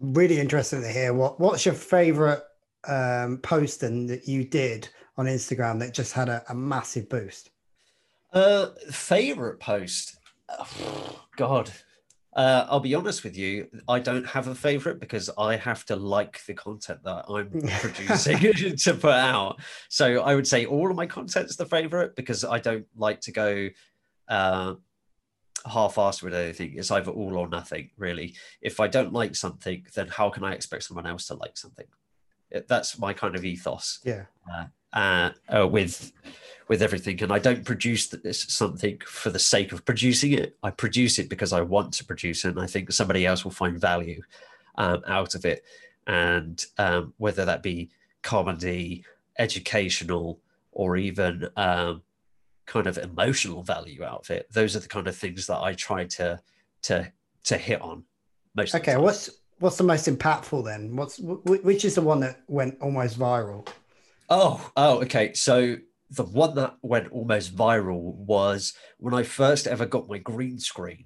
[0.01, 2.43] Really interested to hear what what's your favorite
[2.87, 7.51] um, posting that you did on Instagram that just had a, a massive boost?
[8.33, 10.17] Uh, favorite post?
[11.37, 11.71] God,
[12.39, 13.67] uh, I'll be honest with you.
[13.89, 18.77] I don't have a favorite because I have to like the content that I'm producing
[18.77, 19.61] to put out.
[19.89, 23.33] So I would say all of my content's the favorite because I don't like to
[23.33, 23.69] go
[24.29, 24.75] uh,
[25.67, 26.75] half-assed with anything.
[26.77, 28.35] It's either all or nothing, really.
[28.61, 31.87] If I don't like something, then how can I expect someone else to like something?
[32.67, 34.01] That's my kind of ethos.
[34.05, 34.25] Yeah.
[34.51, 36.13] Uh, uh, uh, with
[36.69, 40.71] with everything and i don't produce this, something for the sake of producing it i
[40.71, 43.79] produce it because i want to produce it and i think somebody else will find
[43.79, 44.21] value
[44.77, 45.63] um, out of it
[46.07, 47.91] and um, whether that be
[48.23, 49.05] comedy
[49.39, 50.41] educational
[50.73, 52.03] or even um,
[52.69, 55.73] kind of emotional value out of it those are the kind of things that i
[55.73, 56.39] try to
[56.83, 57.11] to
[57.43, 58.05] to hit on
[58.55, 62.77] most okay what's what's the most impactful then what's which is the one that went
[62.81, 63.66] almost viral
[64.31, 65.33] Oh, oh, okay.
[65.35, 65.77] So
[66.11, 71.05] the one that went almost viral was when I first ever got my green screen.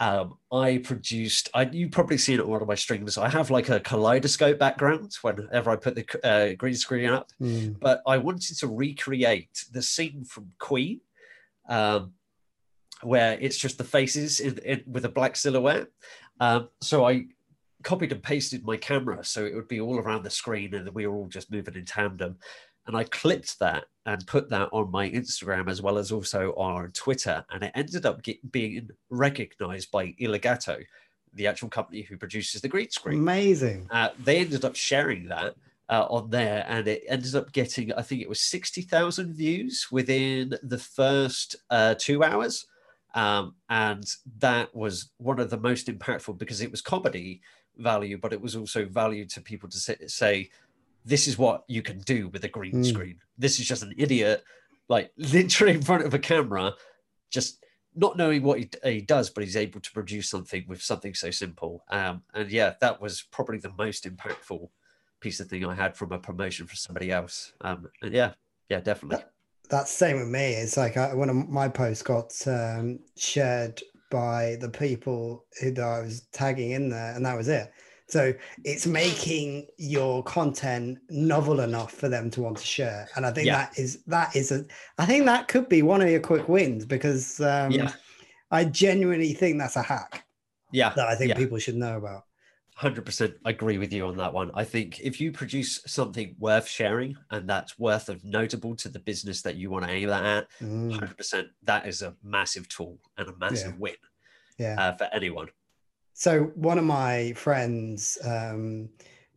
[0.00, 1.50] Um, I produced.
[1.54, 3.18] I you probably seen it on one of my streams.
[3.18, 7.30] I have like a kaleidoscope background whenever I put the uh, green screen up.
[7.40, 7.80] Mm.
[7.80, 11.00] But I wanted to recreate the scene from Queen,
[11.68, 12.12] um,
[13.02, 15.88] where it's just the faces in, in, with a black silhouette.
[16.38, 17.26] Um, so I
[17.82, 21.06] copied and pasted my camera so it would be all around the screen and we
[21.06, 22.36] were all just moving in tandem.
[22.88, 26.90] And I clipped that and put that on my Instagram as well as also on
[26.92, 27.44] Twitter.
[27.50, 30.82] And it ended up get, being recognized by Elgato,
[31.34, 33.18] the actual company who produces the green screen.
[33.18, 33.86] Amazing.
[33.90, 35.54] Uh, they ended up sharing that.
[35.90, 40.52] Uh, on there, and it ended up getting, I think it was 60,000 views within
[40.62, 42.66] the first uh, two hours.
[43.14, 44.04] Um, and
[44.36, 47.40] that was one of the most impactful because it was comedy
[47.78, 50.50] value, but it was also value to people to say, say
[51.04, 52.86] this is what you can do with a green mm.
[52.86, 53.18] screen.
[53.36, 54.44] This is just an idiot,
[54.88, 56.74] like literally in front of a camera,
[57.30, 61.14] just not knowing what he, he, does, but he's able to produce something with something
[61.14, 61.84] so simple.
[61.90, 64.68] Um, and yeah, that was probably the most impactful
[65.20, 67.52] piece of thing I had from a promotion for somebody else.
[67.60, 68.32] Um, and yeah,
[68.68, 69.16] yeah, definitely.
[69.16, 69.32] That,
[69.68, 70.54] that's same with me.
[70.54, 76.00] It's like I, one of my posts got um, shared by the people who I
[76.00, 77.70] was tagging in there, and that was it.
[78.08, 78.32] So
[78.64, 83.46] it's making your content novel enough for them to want to share, and I think
[83.46, 83.56] yeah.
[83.56, 84.64] that is that is a.
[84.96, 87.92] I think that could be one of your quick wins because um, yeah.
[88.50, 90.24] I genuinely think that's a hack.
[90.72, 91.36] Yeah, that I think yeah.
[91.36, 92.24] people should know about.
[92.80, 94.52] 100% agree with you on that one.
[94.54, 99.00] I think if you produce something worth sharing and that's worth of notable to the
[99.00, 100.96] business that you want to aim that at, mm.
[100.96, 103.78] 100% that is a massive tool and a massive yeah.
[103.80, 103.94] win
[104.58, 104.76] yeah.
[104.78, 105.48] Uh, for anyone.
[106.18, 108.88] So one of my friends um,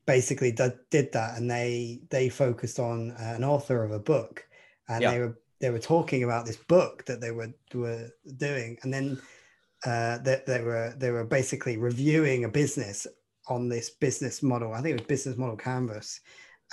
[0.07, 4.43] basically did, did that and they they focused on an author of a book
[4.89, 5.11] and yeah.
[5.11, 9.21] they were they were talking about this book that they were were doing and then
[9.85, 13.05] uh, that they, they were they were basically reviewing a business
[13.47, 14.73] on this business model.
[14.73, 16.19] I think it was business model canvas.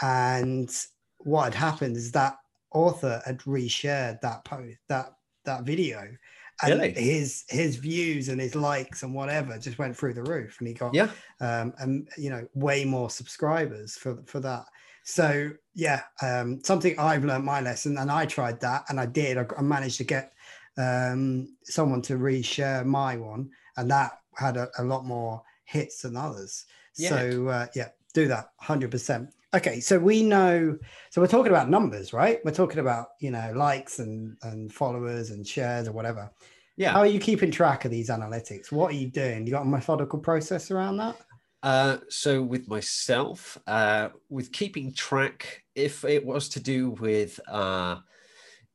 [0.00, 0.74] And
[1.18, 2.38] what had happened is that
[2.72, 5.12] author had reshared that post, that
[5.44, 6.16] that video.
[6.62, 6.92] And really?
[6.92, 10.74] his his views and his likes and whatever just went through the roof, and he
[10.74, 11.09] got yeah,
[11.40, 14.64] um, and you know way more subscribers for for that.
[15.04, 19.38] So yeah, um, something I've learned my lesson, and I tried that, and I did.
[19.38, 20.32] I, I managed to get
[20.76, 26.16] um, someone to reshare my one, and that had a, a lot more hits than
[26.16, 26.64] others.
[26.96, 27.11] Yeah.
[27.11, 29.28] So uh, yeah, do that 100%.
[29.55, 30.76] Okay, so we know.
[31.11, 32.38] So we're talking about numbers, right?
[32.44, 36.30] We're talking about you know likes and and followers and shares or whatever.
[36.76, 36.92] Yeah.
[36.92, 38.70] How are you keeping track of these analytics?
[38.70, 39.46] What are you doing?
[39.46, 41.16] You got a methodical process around that?
[41.62, 47.96] Uh, so with myself, uh, with keeping track, if it was to do with uh,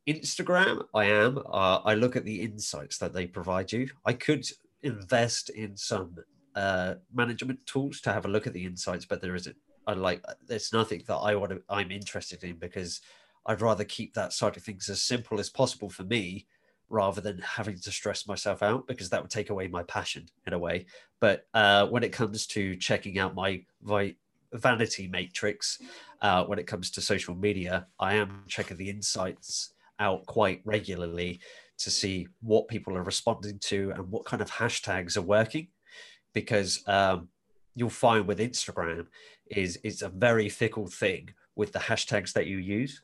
[0.08, 1.38] Instagram, I am.
[1.38, 3.90] Uh, I look at the insights that they provide you.
[4.06, 4.46] I could
[4.82, 6.16] invest in some
[6.56, 9.56] uh, management tools to have a look at the insights, but there isn't.
[9.88, 11.62] I like there's nothing that I want to.
[11.70, 13.02] I'm interested in because
[13.46, 16.48] I'd rather keep that side of things as simple as possible for me,
[16.90, 20.54] rather than having to stress myself out because that would take away my passion in
[20.54, 20.86] a way.
[21.20, 24.16] But uh, when it comes to checking out my my
[24.54, 25.80] vanity metrics,
[26.22, 31.40] uh, when it comes to social media, I am checking the insights out quite regularly
[31.80, 35.68] to see what people are responding to and what kind of hashtags are working
[36.34, 37.30] because um,
[37.76, 39.08] you'll find with Instagram
[39.48, 43.02] is it's a very fickle thing with the hashtags that you use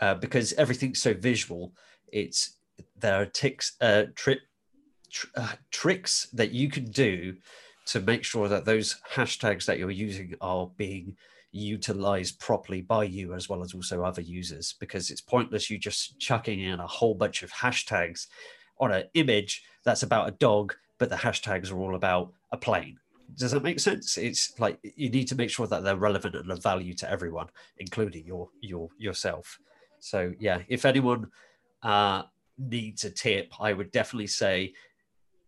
[0.00, 1.72] uh, because everything's so visual.
[2.12, 2.56] It's
[2.98, 4.32] there are ticks, uh, tr-
[5.36, 7.36] uh, tricks that you can do
[7.86, 11.16] to make sure that those hashtags that you're using are being
[11.52, 16.18] utilized properly by you as well as also other users because it's pointless you just
[16.18, 18.26] chucking in a whole bunch of hashtags
[18.78, 22.98] on an image that's about a dog but the hashtags are all about a plane
[23.36, 26.50] does that make sense it's like you need to make sure that they're relevant and
[26.50, 27.48] of value to everyone
[27.78, 29.58] including your your yourself
[29.98, 31.26] so yeah if anyone
[31.82, 32.22] uh
[32.58, 34.72] needs a tip i would definitely say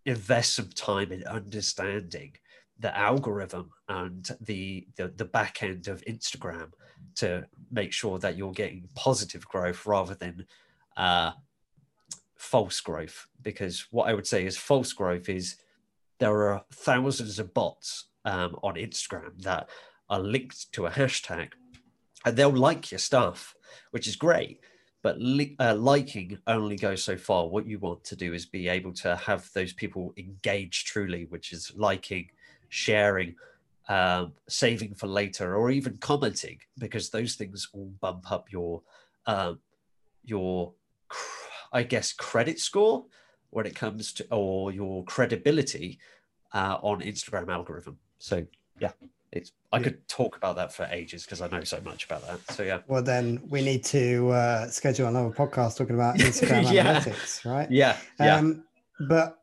[0.04, 2.32] invest some time in understanding
[2.80, 6.70] the algorithm and the, the the back end of Instagram
[7.16, 10.46] to make sure that you're getting positive growth rather than
[10.96, 11.32] uh,
[12.36, 13.26] false growth.
[13.42, 15.56] Because what I would say is false growth is
[16.18, 19.68] there are thousands of bots um, on Instagram that
[20.10, 21.52] are linked to a hashtag,
[22.24, 23.54] and they'll like your stuff,
[23.90, 24.60] which is great.
[25.02, 27.46] But li- uh, liking only goes so far.
[27.46, 31.52] What you want to do is be able to have those people engage truly, which
[31.52, 32.28] is liking
[32.68, 33.34] sharing,
[33.88, 38.82] um, saving for later, or even commenting, because those things all bump up your
[39.26, 39.60] um,
[40.24, 40.72] your,
[41.72, 43.06] I guess, credit score
[43.50, 45.98] when it comes to or your credibility
[46.52, 47.98] uh, on Instagram algorithm.
[48.18, 48.46] So
[48.80, 48.92] yeah,
[49.32, 52.54] it's I could talk about that for ages because I know so much about that.
[52.54, 52.78] So yeah.
[52.86, 57.00] Well, then we need to uh, schedule another podcast talking about Instagram yeah.
[57.00, 57.70] analytics, right?
[57.70, 57.96] Yeah.
[58.18, 58.36] Yeah.
[58.36, 58.64] Um,
[59.08, 59.38] but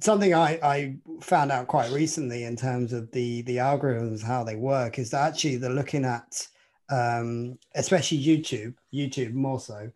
[0.00, 4.56] something I, I found out quite recently in terms of the the algorithms how they
[4.56, 6.46] work is that actually they're looking at
[6.90, 9.90] um, especially YouTube YouTube more so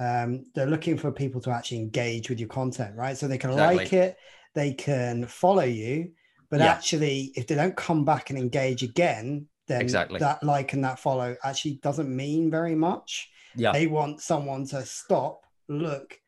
[0.00, 3.50] um, they're looking for people to actually engage with your content right so they can
[3.50, 3.76] exactly.
[3.76, 4.16] like it
[4.54, 6.10] they can follow you
[6.50, 6.66] but yeah.
[6.66, 10.18] actually if they don't come back and engage again then exactly.
[10.18, 14.84] that like and that follow actually doesn't mean very much yeah they want someone to
[14.84, 16.18] stop look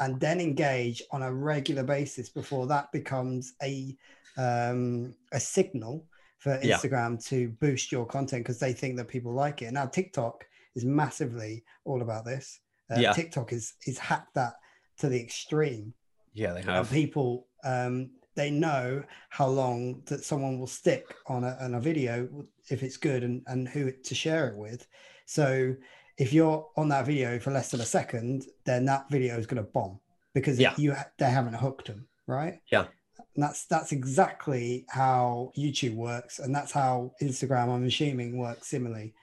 [0.00, 3.96] and then engage on a regular basis before that becomes a
[4.36, 6.06] um, a signal
[6.38, 7.28] for Instagram yeah.
[7.28, 9.72] to boost your content because they think that people like it.
[9.72, 10.44] Now TikTok
[10.74, 12.60] is massively all about this.
[12.92, 13.12] Uh, yeah.
[13.12, 14.54] TikTok is is hacked that
[14.98, 15.94] to the extreme.
[16.34, 16.90] Yeah, they have.
[16.90, 22.28] people um, they know how long that someone will stick on a, on a video
[22.70, 24.86] if it's good and, and who to share it with.
[25.26, 25.74] So
[26.18, 29.62] if you're on that video for less than a second, then that video is going
[29.62, 29.98] to bomb
[30.34, 30.74] because yeah.
[30.76, 32.60] you they haven't hooked them, right?
[32.70, 32.86] Yeah.
[33.34, 39.14] And that's that's exactly how YouTube works, and that's how Instagram, I'm assuming, works similarly.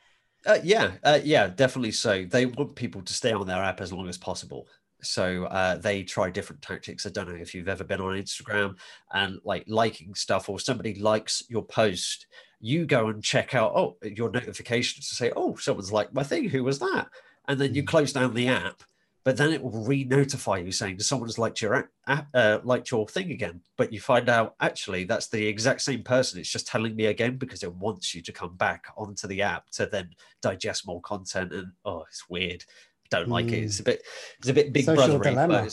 [0.45, 1.91] Uh, yeah, uh, yeah, definitely.
[1.91, 4.67] So they want people to stay on their app as long as possible.
[5.01, 7.05] So uh, they try different tactics.
[7.05, 8.75] I don't know if you've ever been on Instagram
[9.13, 12.27] and like liking stuff, or somebody likes your post,
[12.59, 16.49] you go and check out oh your notifications to say oh someone's liked my thing
[16.49, 17.07] who was that
[17.47, 17.87] and then you mm.
[17.87, 18.83] close down the app
[19.29, 23.31] but then it will re-notify you saying someone's liked your app, uh, liked your thing
[23.31, 27.05] again but you find out actually that's the exact same person it's just telling me
[27.05, 30.09] again because it wants you to come back onto the app to then
[30.41, 32.65] digest more content and oh it's weird
[33.11, 33.33] don't mm.
[33.33, 34.01] like it it's a bit
[34.39, 35.69] it's a bit big social dilemma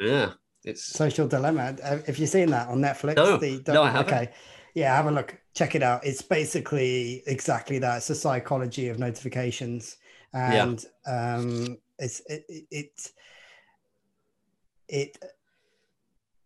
[0.00, 0.32] yeah
[0.64, 1.76] it's social dilemma
[2.08, 4.12] if you've seen that on netflix no, the, no I haven't.
[4.12, 4.32] okay
[4.74, 5.34] yeah, have a look.
[5.54, 6.04] Check it out.
[6.04, 7.96] It's basically exactly that.
[7.96, 9.96] It's the psychology of notifications,
[10.34, 11.34] and yeah.
[11.36, 13.12] um, it's it, it
[14.88, 15.18] it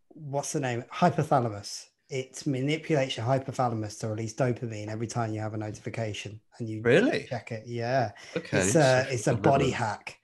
[0.09, 0.83] what's the name?
[0.91, 1.87] Hypothalamus.
[2.09, 6.81] It manipulates your hypothalamus to release dopamine every time you have a notification, and you
[6.81, 7.63] really check it.
[7.65, 8.59] Yeah, okay.
[8.59, 10.17] It's a it's a body hack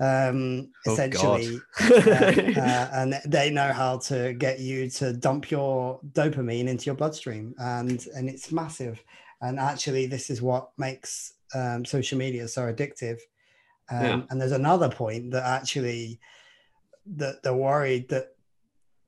[0.00, 6.00] um, oh, essentially, uh, uh, and they know how to get you to dump your
[6.12, 9.02] dopamine into your bloodstream, and and it's massive.
[9.40, 13.18] And actually, this is what makes um, social media so addictive.
[13.90, 14.20] Um, yeah.
[14.30, 16.20] And there's another point that actually
[17.16, 18.34] that they're worried that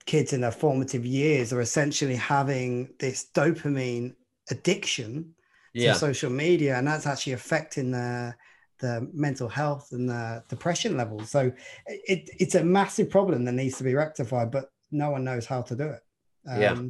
[0.06, 4.14] kids in their formative years are essentially having this dopamine
[4.50, 5.34] addiction
[5.74, 5.92] yeah.
[5.92, 8.36] to social media, and that's actually affecting their
[8.78, 11.30] the mental health and the depression levels.
[11.30, 11.52] So
[11.86, 15.60] it, it's a massive problem that needs to be rectified, but no one knows how
[15.62, 16.02] to do it.
[16.48, 16.82] Um, yeah.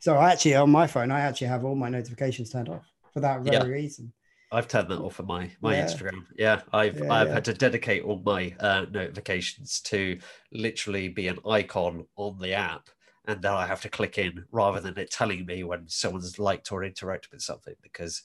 [0.00, 3.20] So I actually on my phone, I actually have all my notifications turned off for
[3.20, 3.62] that very yeah.
[3.64, 4.12] reason.
[4.52, 5.86] I've turned that off on my my yeah.
[5.86, 6.26] Instagram.
[6.36, 10.18] Yeah, I've yeah, I've had to dedicate all my uh, notifications to
[10.52, 12.88] literally be an icon on the app,
[13.26, 16.72] and then I have to click in rather than it telling me when someone's liked
[16.72, 18.22] or interacted with something because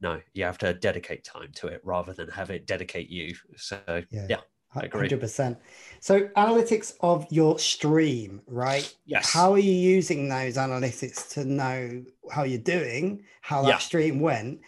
[0.00, 3.34] no, you have to dedicate time to it rather than have it dedicate you.
[3.56, 3.80] So
[4.10, 4.40] yeah, yeah
[4.74, 5.08] I agree.
[5.08, 5.56] 100%.
[6.00, 8.92] So analytics of your stream, right?
[9.04, 9.32] Yes.
[9.32, 13.78] How are you using those analytics to know how you're doing, how that yeah.
[13.78, 14.60] stream went,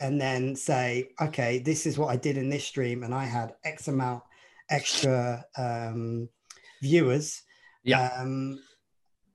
[0.00, 3.54] and then say, okay, this is what I did in this stream, and I had
[3.64, 4.22] X amount
[4.70, 6.28] extra um,
[6.82, 7.42] viewers.
[7.82, 8.10] Yeah.
[8.18, 8.60] Um,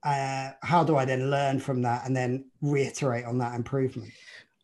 [0.03, 4.11] uh, how do I then learn from that and then reiterate on that improvement?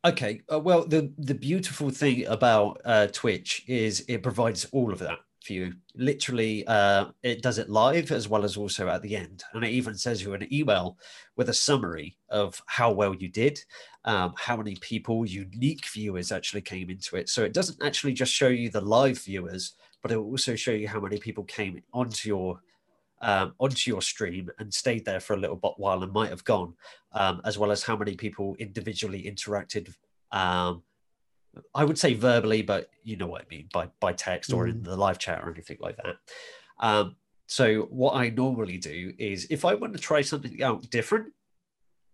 [0.05, 0.41] Okay.
[0.51, 5.19] Uh, well, the the beautiful thing about uh, Twitch is it provides all of that
[5.45, 5.73] for you.
[5.95, 9.71] Literally, uh, it does it live as well as also at the end, and it
[9.71, 10.97] even sends you an email
[11.35, 13.59] with a summary of how well you did,
[14.05, 17.29] um, how many people, unique viewers, actually came into it.
[17.29, 20.71] So it doesn't actually just show you the live viewers, but it will also show
[20.71, 22.59] you how many people came onto your
[23.21, 26.73] um, onto your stream and stayed there for a little while and might have gone,
[27.13, 29.93] um, as well as how many people individually interacted.
[30.31, 30.83] Um,
[31.73, 34.71] I would say verbally, but you know what I mean by by text or mm.
[34.71, 36.15] in the live chat or anything like that.
[36.79, 37.15] Um,
[37.47, 41.33] so what I normally do is if I want to try something out different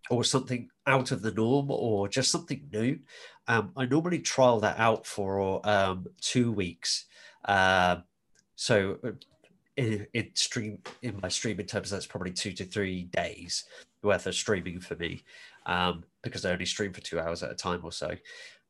[0.10, 3.00] or something out of the norm or just something new,
[3.48, 7.06] um, I normally trial that out for um, two weeks.
[7.46, 7.98] Uh,
[8.56, 8.98] so
[9.78, 13.66] in, in stream in my streaming terms, that's probably two to three days
[14.04, 15.24] worth of streaming for me
[15.66, 18.12] um, because I only stream for two hours at a time or so.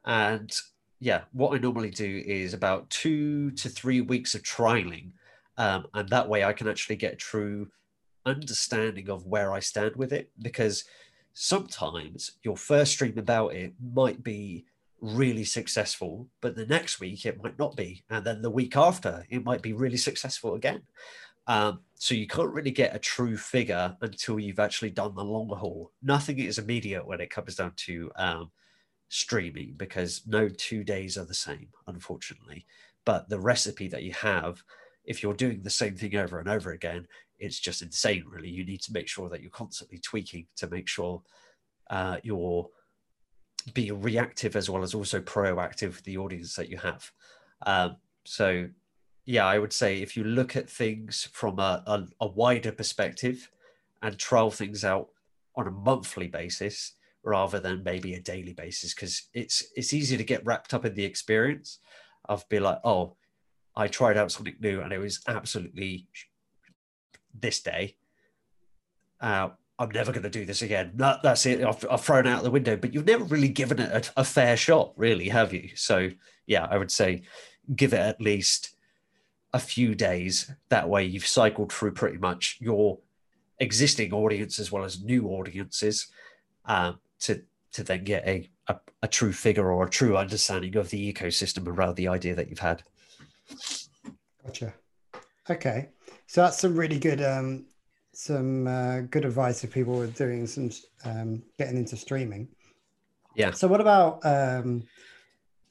[0.05, 0.51] And
[0.99, 5.11] yeah, what I normally do is about two to three weeks of trialing,
[5.57, 7.67] um, and that way I can actually get a true
[8.25, 10.85] understanding of where I stand with it because
[11.33, 14.65] sometimes your first stream about it might be
[15.01, 18.03] really successful, but the next week it might not be.
[18.09, 20.83] And then the week after, it might be really successful again.
[21.47, 25.49] Um, so you can't really get a true figure until you've actually done the long
[25.49, 25.91] haul.
[26.03, 28.51] Nothing is immediate when it comes down to um,
[29.11, 32.65] streaming because no two days are the same, unfortunately.
[33.05, 34.63] But the recipe that you have,
[35.03, 37.07] if you're doing the same thing over and over again,
[37.37, 38.47] it's just insane, really.
[38.47, 41.21] You need to make sure that you're constantly tweaking to make sure
[41.89, 42.69] uh, you're
[43.73, 47.11] be reactive as well as also proactive with the audience that you have.
[47.65, 48.69] Um, so,
[49.25, 53.51] yeah, I would say if you look at things from a, a, a wider perspective
[54.01, 55.09] and trial things out
[55.55, 56.93] on a monthly basis
[57.23, 60.93] rather than maybe a daily basis, because it's it's easy to get wrapped up in
[60.93, 61.79] the experience
[62.25, 63.15] of be like, oh,
[63.75, 66.07] I tried out something new and it was absolutely
[67.33, 67.95] this day.
[69.19, 69.49] Uh,
[69.79, 70.91] I'm never going to do this again.
[70.95, 71.63] No, that's it.
[71.63, 72.75] I've, I've, thrown out the window.
[72.75, 75.69] But you've never really given it a, a, fair shot, really, have you?
[75.75, 76.09] So,
[76.45, 77.23] yeah, I would say
[77.75, 78.75] give it at least
[79.53, 80.51] a few days.
[80.69, 82.99] That way, you've cycled through pretty much your
[83.59, 86.07] existing audience as well as new audiences
[86.65, 87.41] um, to
[87.73, 91.67] to then get a, a, a true figure or a true understanding of the ecosystem
[91.67, 92.83] around the idea that you've had.
[94.43, 94.73] Gotcha.
[95.49, 95.89] Okay,
[96.27, 97.65] so that's some really good um,
[98.13, 100.69] some uh, good advice if people were doing some
[101.05, 102.47] um, getting into streaming.
[103.35, 103.51] Yeah.
[103.51, 104.83] So what about um,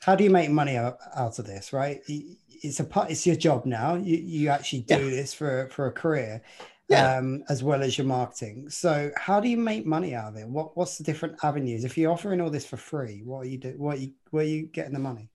[0.00, 1.72] how do you make money out, out of this?
[1.72, 3.10] Right, it's a part.
[3.10, 3.94] It's your job now.
[3.94, 5.10] You you actually do yeah.
[5.10, 6.42] this for for a career.
[6.90, 7.18] Yeah.
[7.18, 8.68] Um, as well as your marketing.
[8.68, 10.48] So, how do you make money out of it?
[10.48, 11.84] What What's the different avenues?
[11.84, 13.74] If you're offering all this for free, what are you do?
[13.76, 15.30] What are you where are you getting the money?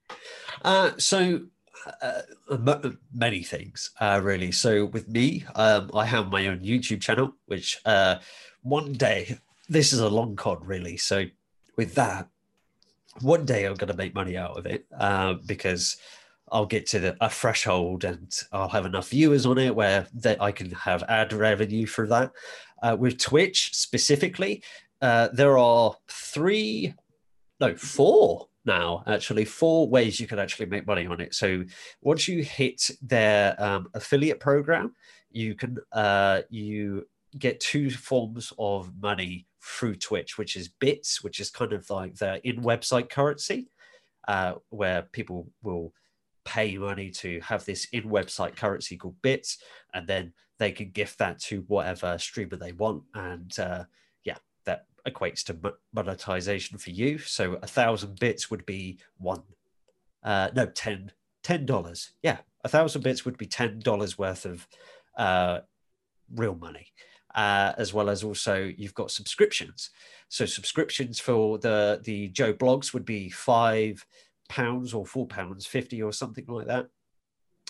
[0.63, 1.45] Uh, so
[2.01, 2.21] uh,
[3.13, 7.79] many things uh, really so with me um, i have my own youtube channel which
[7.85, 8.15] uh,
[8.63, 9.37] one day
[9.69, 11.25] this is a long con really so
[11.77, 12.27] with that
[13.21, 15.97] one day i'm going to make money out of it uh, because
[16.51, 20.41] i'll get to the, a threshold and i'll have enough viewers on it where that
[20.41, 22.31] i can have ad revenue for that.
[22.83, 24.61] Uh, with twitch specifically
[25.01, 26.93] uh, there are three
[27.59, 31.33] no four now actually four ways you can actually make money on it.
[31.33, 31.63] So
[32.01, 34.93] once you hit their um, affiliate program
[35.31, 41.39] you can uh, you get two forms of money through twitch which is bits which
[41.39, 43.67] is kind of like their in website currency
[44.27, 45.93] uh, where people will
[46.45, 49.57] pay money to have this in website currency called bits
[49.93, 53.83] and then they can gift that to whatever streamer they want and uh,
[54.23, 57.17] yeah, that equates to monetization for you.
[57.17, 59.43] So a thousand bits would be one,
[60.23, 61.11] uh, no, ten,
[61.43, 62.11] ten dollars.
[62.23, 64.67] Yeah, a thousand bits would be ten dollars worth of
[65.17, 65.59] uh,
[66.33, 66.87] real money.
[67.33, 69.89] Uh, as well as also you've got subscriptions.
[70.29, 74.05] So subscriptions for the the Joe Bloggs would be five
[74.49, 76.87] pounds or four pounds fifty or something like that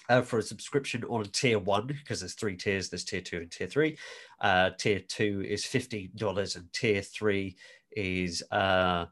[0.10, 3.52] uh, for a subscription on tier one because there's three tiers there's tier two and
[3.52, 3.98] tier three.
[4.40, 7.56] Uh, tier two is $15 and tier three
[7.92, 9.06] is uh,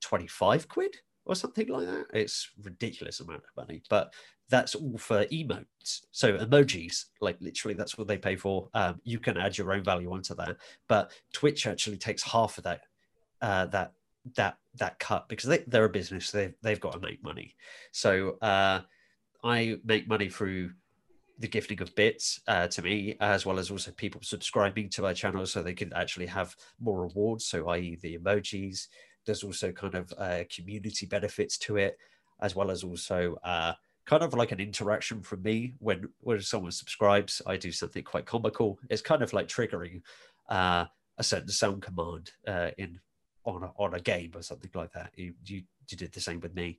[0.00, 2.06] 25 quid or something like that.
[2.12, 4.12] It's ridiculous amount of money but
[4.50, 6.00] that's all for emotes.
[6.10, 8.68] So emojis like literally that's what they pay for.
[8.74, 10.56] Um, you can add your own value onto that
[10.88, 12.80] but twitch actually takes half of that
[13.40, 13.92] uh, that
[14.36, 17.54] that that cut because they, they're a business they, they've got to make money
[17.92, 18.80] so uh,
[19.44, 20.70] I make money through
[21.38, 25.12] the gifting of bits uh, to me, as well as also people subscribing to my
[25.12, 27.46] channel so they can actually have more rewards.
[27.46, 28.88] So, i.e., the emojis,
[29.24, 31.96] there's also kind of uh, community benefits to it,
[32.40, 33.74] as well as also uh,
[34.04, 37.40] kind of like an interaction from me when when someone subscribes.
[37.46, 38.78] I do something quite comical.
[38.90, 40.02] It's kind of like triggering
[40.48, 40.86] uh,
[41.18, 42.98] a certain sound command uh, in
[43.44, 45.12] on a, on a game or something like that.
[45.16, 46.78] You, you, you did the same with me.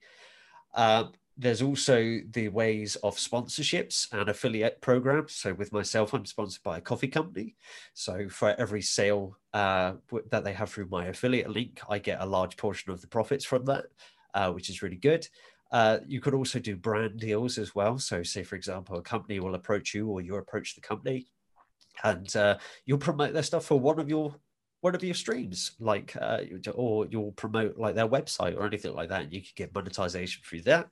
[0.75, 5.35] Um, there's also the ways of sponsorships and affiliate programs.
[5.35, 7.55] So with myself, I'm sponsored by a coffee company.
[7.93, 9.93] So for every sale uh,
[10.31, 13.45] that they have through my affiliate link, I get a large portion of the profits
[13.45, 13.85] from that,
[14.33, 15.27] uh, which is really good.
[15.71, 17.97] Uh, you could also do brand deals as well.
[17.99, 21.27] So, say for example, a company will approach you, or you approach the company,
[22.03, 24.35] and uh, you'll promote their stuff for one of your
[24.81, 26.39] one of your streams, like uh,
[26.73, 30.41] or you'll promote like their website or anything like that, and you can get monetization
[30.45, 30.89] through that.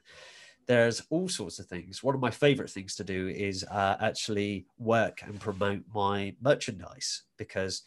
[0.67, 2.03] There's all sorts of things.
[2.03, 7.23] One of my favorite things to do is uh, actually work and promote my merchandise
[7.37, 7.83] because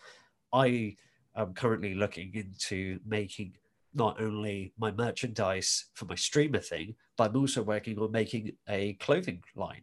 [0.53, 0.97] I
[1.37, 3.57] am currently looking into making
[3.93, 8.95] not only my merchandise for my streamer thing, but I'm also working on making a
[8.95, 9.83] clothing line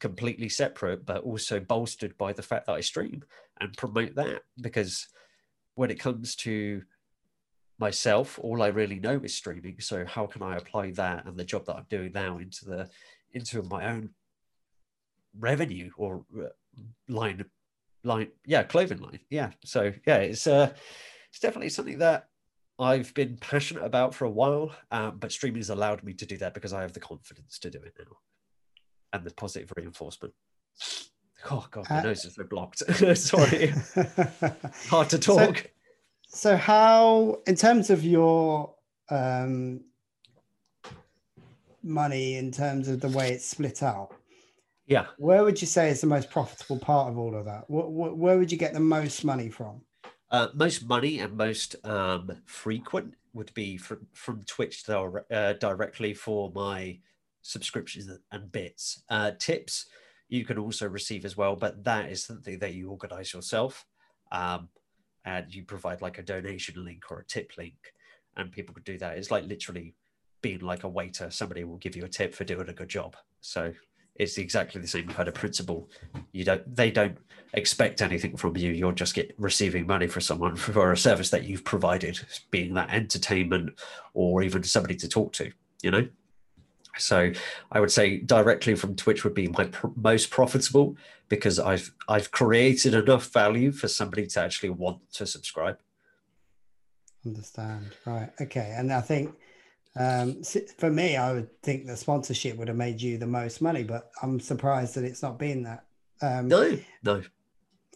[0.00, 3.22] completely separate, but also bolstered by the fact that I stream
[3.60, 5.06] and promote that because
[5.74, 6.82] when it comes to
[7.78, 9.80] myself, all I really know is streaming.
[9.80, 12.88] So how can I apply that and the job that I'm doing now into the
[13.32, 14.10] into my own
[15.38, 16.48] revenue or uh,
[17.08, 17.44] line
[18.04, 20.70] line yeah clothing line yeah so yeah it's uh
[21.30, 22.28] it's definitely something that
[22.78, 26.36] I've been passionate about for a while, um, but streaming has allowed me to do
[26.38, 28.16] that because I have the confidence to do it now
[29.12, 30.34] and the positive reinforcement.
[31.50, 32.78] Oh god, my uh, nose is so blocked.
[33.16, 33.68] Sorry,
[34.88, 35.56] hard to talk.
[35.58, 35.64] So,
[36.28, 38.74] so, how, in terms of your
[39.10, 39.80] um,
[41.82, 44.14] money, in terms of the way it's split out,
[44.86, 47.68] yeah, where would you say is the most profitable part of all of that?
[47.68, 49.82] What, what, where would you get the most money from?
[50.30, 56.50] Uh, most money and most um, frequent would be from from Twitch uh, directly for
[56.54, 56.98] my
[57.42, 59.02] subscriptions and bits.
[59.08, 59.86] Uh, tips
[60.28, 63.84] you can also receive as well, but that is something that you organize yourself.
[64.30, 64.68] Um,
[65.24, 67.74] and you provide like a donation link or a tip link,
[68.36, 69.18] and people could do that.
[69.18, 69.94] It's like literally
[70.40, 71.30] being like a waiter.
[71.30, 73.16] Somebody will give you a tip for doing a good job.
[73.40, 73.72] So
[74.16, 75.88] it's exactly the same kind of principle.
[76.32, 77.16] You don't, they don't
[77.54, 78.72] expect anything from you.
[78.72, 82.20] You're just get receiving money for someone for a service that you've provided,
[82.50, 83.80] being that entertainment
[84.14, 85.52] or even somebody to talk to.
[85.82, 86.08] You know.
[86.98, 87.32] So
[87.70, 90.96] I would say directly from Twitch would be my pr- most profitable
[91.28, 95.78] because I've I've created enough value for somebody to actually want to subscribe.
[97.24, 98.30] Understand right?
[98.40, 99.34] Okay, and I think
[99.98, 100.42] um,
[100.78, 104.10] for me, I would think the sponsorship would have made you the most money, but
[104.22, 105.84] I'm surprised that it's not been that.
[106.20, 107.22] Um, no, no,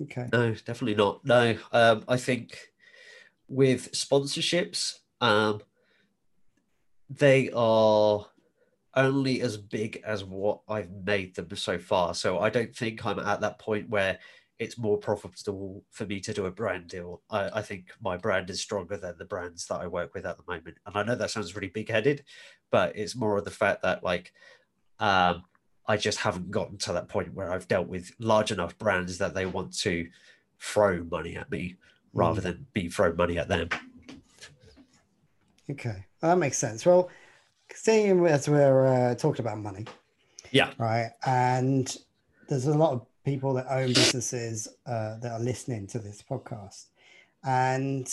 [0.02, 1.24] okay, no, definitely not.
[1.24, 2.58] No, um, I think
[3.48, 5.60] with sponsorships, um,
[7.08, 8.26] they are
[8.96, 12.14] only as big as what I've made them so far.
[12.14, 14.18] So I don't think I'm at that point where
[14.58, 17.20] it's more profitable for me to do a brand deal.
[17.28, 20.38] I, I, think my brand is stronger than the brands that I work with at
[20.38, 20.78] the moment.
[20.86, 22.24] And I know that sounds really big headed,
[22.70, 24.32] but it's more of the fact that like
[24.98, 25.44] um,
[25.86, 29.34] I just haven't gotten to that point where I've dealt with large enough brands that
[29.34, 30.08] they want to
[30.58, 31.76] throw money at me
[32.14, 32.44] rather mm.
[32.44, 33.68] than be throw money at them.
[35.68, 36.86] Okay, well, that makes sense.
[36.86, 37.10] Well,
[37.76, 39.86] seeing as we're uh, talking about money,
[40.50, 41.96] yeah, right, and
[42.48, 46.86] there's a lot of people that own businesses uh, that are listening to this podcast,
[47.44, 48.12] and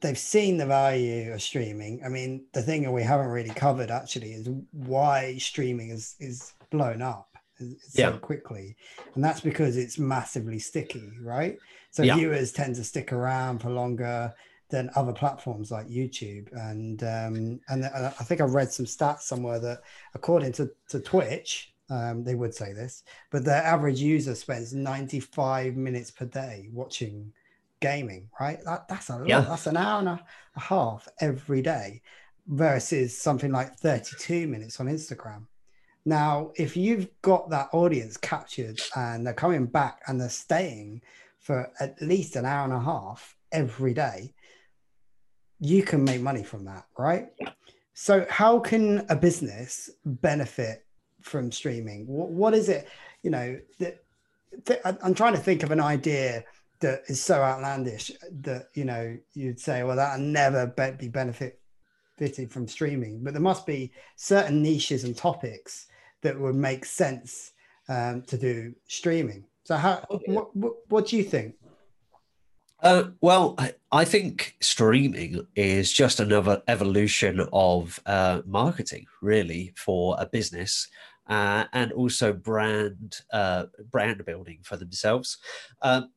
[0.00, 2.02] they've seen the value of streaming.
[2.04, 6.52] I mean, the thing that we haven't really covered actually is why streaming is is
[6.70, 7.28] blown up
[7.58, 8.12] so yeah.
[8.12, 8.76] quickly,
[9.14, 11.58] and that's because it's massively sticky, right?
[11.90, 12.16] So yeah.
[12.16, 14.32] viewers tend to stick around for longer
[14.70, 16.48] than other platforms like YouTube.
[16.52, 19.82] And um, and I think I read some stats somewhere that
[20.14, 25.76] according to, to Twitch, um, they would say this, but the average user spends 95
[25.76, 27.32] minutes per day watching
[27.80, 28.58] gaming, right?
[28.64, 29.26] That, that's a lot.
[29.48, 30.24] That's an hour and a,
[30.56, 32.02] a half every day
[32.46, 35.46] versus something like 32 minutes on Instagram.
[36.04, 41.02] Now, if you've got that audience captured and they're coming back and they're staying
[41.38, 44.32] for at least an hour and a half every day,
[45.60, 47.28] you can make money from that, right?
[47.92, 50.86] So, how can a business benefit
[51.20, 52.06] from streaming?
[52.06, 52.88] What, what is it?
[53.22, 54.02] You know, that
[54.64, 56.44] th- I'm trying to think of an idea
[56.80, 61.60] that is so outlandish that you know you'd say, well, that'll never be, be benefit
[62.16, 63.22] fitted from streaming.
[63.22, 65.86] But there must be certain niches and topics
[66.22, 67.52] that would make sense
[67.88, 69.44] um, to do streaming.
[69.64, 70.04] So, how?
[70.26, 71.54] What, what, what do you think?
[72.82, 73.58] Uh, well,
[73.92, 80.88] I think streaming is just another evolution of uh, marketing, really, for a business.
[81.28, 85.38] Uh, and also brand uh, brand building for themselves.
[85.80, 86.10] Um,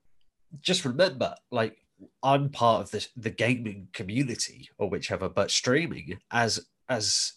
[0.60, 1.78] just remember, like
[2.24, 7.34] I'm part of the the gaming community or whichever, but streaming as as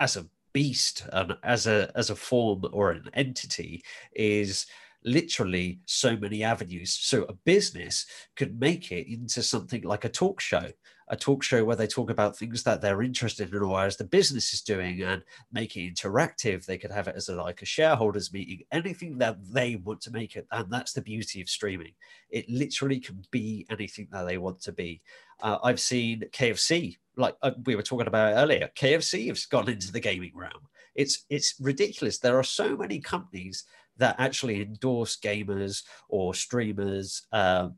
[0.00, 3.82] as a beast and as a as a form or an entity
[4.14, 4.66] is
[5.08, 6.96] literally so many avenues.
[7.00, 8.06] So a business
[8.36, 10.70] could make it into something like a talk show,
[11.08, 14.04] a talk show where they talk about things that they're interested in or as the
[14.04, 16.64] business is doing and make it interactive.
[16.64, 20.10] They could have it as a, like a shareholders meeting, anything that they want to
[20.10, 20.46] make it.
[20.52, 21.92] And that's the beauty of streaming.
[22.30, 25.02] It literally can be anything that they want to be.
[25.40, 28.70] Uh, I've seen KFC, like uh, we were talking about earlier.
[28.76, 30.68] KFC has gone into the gaming realm.
[30.94, 32.18] It's it's ridiculous.
[32.18, 33.64] There are so many companies
[33.98, 37.68] that actually endorse gamers or streamers uh,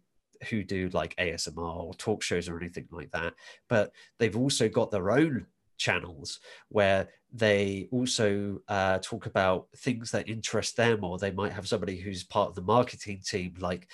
[0.49, 3.35] who do like ASMR or talk shows or anything like that.
[3.69, 5.47] But they've also got their own
[5.79, 11.69] channels where they also uh, talk about things that interest them, or they might have
[11.69, 13.89] somebody who's part of the marketing team, like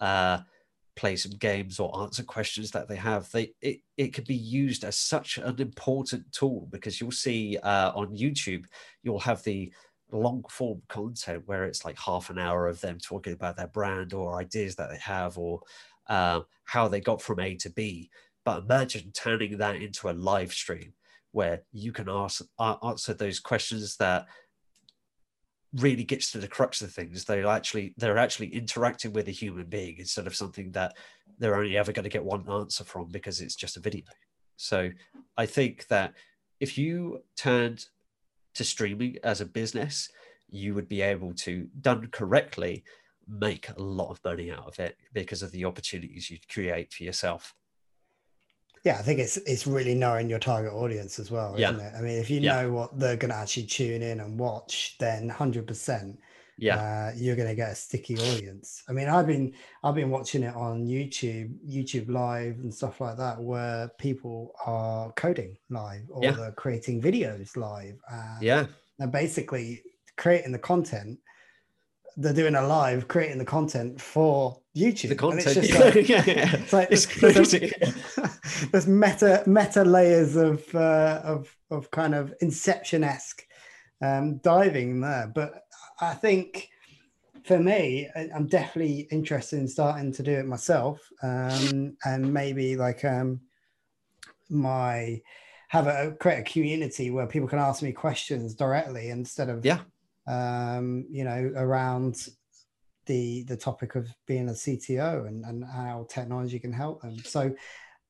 [0.00, 0.38] uh,
[0.96, 3.30] play some games or answer questions that they have.
[3.30, 7.92] They it, it could be used as such an important tool because you'll see uh,
[7.94, 8.64] on YouTube,
[9.02, 9.72] you'll have the
[10.12, 14.12] long form content where it's like half an hour of them talking about their brand
[14.12, 15.60] or ideas that they have or
[16.08, 18.10] uh, how they got from A to B.
[18.44, 20.94] But imagine turning that into a live stream
[21.32, 24.26] where you can ask uh, answer those questions that
[25.74, 27.24] really gets to the crux of things.
[27.24, 30.96] They're actually they're actually interacting with a human being instead of something that
[31.38, 34.04] they're only ever going to get one answer from because it's just a video.
[34.56, 34.90] So
[35.36, 36.14] I think that
[36.58, 37.86] if you turned
[38.58, 40.08] to streaming as a business,
[40.50, 42.84] you would be able to, done correctly,
[43.26, 47.04] make a lot of money out of it because of the opportunities you create for
[47.04, 47.54] yourself.
[48.84, 51.70] Yeah, I think it's it's really knowing your target audience as well, yeah.
[51.70, 51.94] isn't it?
[51.96, 52.62] I mean, if you yeah.
[52.62, 56.18] know what they're going to actually tune in and watch, then hundred percent,
[56.58, 58.82] yeah, uh, you're going to get a sticky audience.
[58.88, 59.54] I mean, I've been
[59.84, 65.12] I've been watching it on YouTube, YouTube Live, and stuff like that, where people are
[65.12, 66.32] coding live or yeah.
[66.32, 67.96] they're creating videos live.
[68.40, 68.66] yeah,
[68.98, 69.82] they're basically
[70.16, 71.20] creating the content.
[72.16, 75.10] They're doing a live, creating the content for YouTube.
[75.10, 76.56] The content, and it's just like, yeah, yeah.
[76.56, 77.72] It's like it's crazy.
[77.80, 83.44] There's, there's meta meta layers of uh, of of kind of Inception esque
[84.00, 85.62] um, diving there, but
[86.00, 86.68] I think
[87.44, 93.04] for me, I'm definitely interested in starting to do it myself, um, and maybe like
[93.04, 93.40] um,
[94.50, 95.20] my
[95.68, 99.80] have a create a community where people can ask me questions directly instead of yeah,
[100.26, 102.28] um, you know, around
[103.06, 107.18] the the topic of being a CTO and and how technology can help them.
[107.24, 107.54] So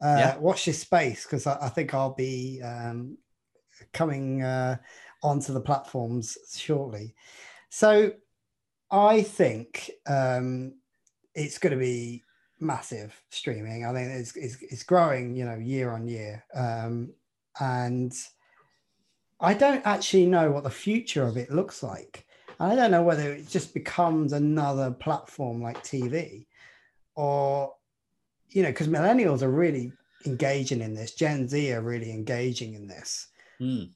[0.02, 0.36] uh, yeah.
[0.38, 3.18] watch this space because I, I, think I'll be um,
[3.92, 4.76] coming uh,
[5.22, 7.14] onto the platforms shortly.
[7.68, 8.12] So
[8.90, 10.74] I think um,
[11.34, 12.24] it's going to be
[12.60, 13.84] massive streaming.
[13.84, 16.44] I think it's, it's, it's growing, you know, year on year.
[16.54, 17.12] Um,
[17.60, 18.12] and
[19.40, 22.26] I don't actually know what the future of it looks like.
[22.60, 26.46] I don't know whether it just becomes another platform like TV
[27.14, 27.74] or,
[28.48, 29.92] you know, because millennials are really
[30.26, 33.28] engaging in this, Gen Z are really engaging in this.
[33.60, 33.90] Mm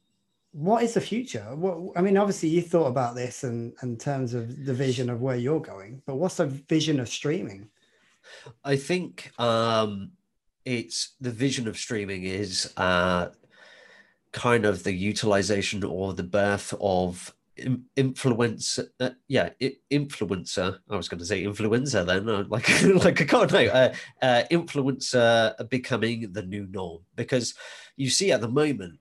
[0.53, 1.45] what is the future?
[1.55, 5.11] What I mean, obviously, you thought about this and in, in terms of the vision
[5.11, 7.69] of where you're going, but what's the vision of streaming?
[8.65, 10.13] I think um,
[10.65, 13.29] it's the vision of streaming is uh,
[14.33, 17.35] kind of the utilization or the birth of
[17.97, 19.51] influencer uh, yeah
[19.91, 23.95] influencer i was going to say influencer then uh, like like i can't know uh,
[24.23, 27.55] uh, influencer becoming the new norm because
[27.97, 28.99] you see at the moment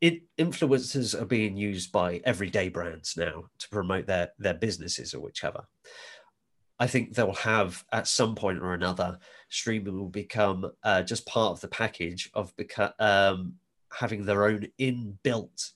[0.00, 5.20] it, influencers are being used by everyday brands now to promote their their businesses or
[5.20, 5.64] whichever.
[6.80, 9.18] I think they'll have at some point or another,
[9.48, 13.54] streaming will become uh, just part of the package of beca- um,
[13.92, 15.72] having their own inbuilt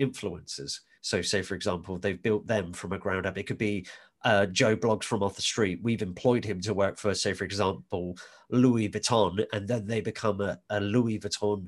[0.00, 0.78] influencers.
[1.00, 3.36] So, say for example, they've built them from a ground up.
[3.36, 3.86] It could be
[4.24, 5.80] uh, Joe Bloggs from off the street.
[5.82, 8.16] We've employed him to work for, say for example,
[8.48, 11.66] Louis Vuitton, and then they become a, a Louis Vuitton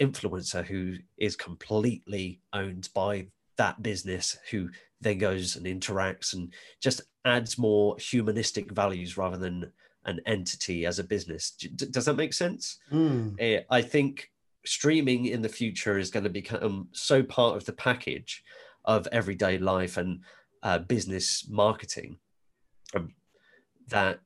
[0.00, 3.26] influencer who is completely owned by
[3.56, 4.68] that business who
[5.00, 9.72] then goes and interacts and just adds more humanistic values rather than
[10.04, 11.50] an entity as a business.
[11.50, 12.78] Does that make sense?
[12.92, 13.64] Mm.
[13.70, 14.30] I think
[14.64, 18.42] streaming in the future is going to become so part of the package
[18.84, 20.20] of everyday life and
[20.62, 22.18] uh, business marketing
[22.94, 23.14] um,
[23.88, 24.20] that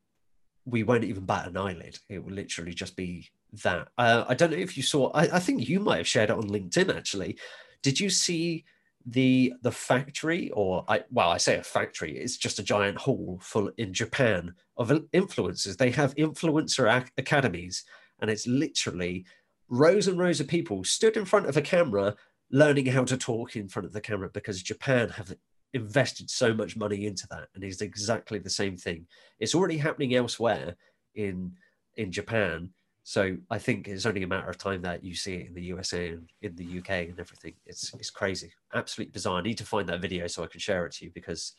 [0.64, 1.98] we won't even bat an eyelid.
[2.08, 3.30] It will literally just be
[3.62, 3.88] that.
[3.98, 5.10] Uh, I don't know if you saw.
[5.12, 6.94] I, I think you might have shared it on LinkedIn.
[6.94, 7.38] Actually,
[7.82, 8.64] did you see
[9.06, 13.38] the the factory or I well I say a factory it's just a giant hall
[13.42, 17.84] full in Japan of influencers they have influencer ac- academies
[18.20, 19.26] and it's literally
[19.68, 22.14] rows and rows of people stood in front of a camera
[22.50, 25.34] learning how to talk in front of the camera because Japan have
[25.72, 29.06] invested so much money into that and it's exactly the same thing
[29.40, 30.76] it's already happening elsewhere
[31.16, 31.52] in
[31.96, 32.70] in Japan
[33.04, 35.62] so I think it's only a matter of time that you see it in the
[35.64, 37.54] USA and in the UK and everything.
[37.66, 39.38] It's it's crazy, absolutely bizarre.
[39.38, 41.54] I need to find that video so I can share it to you because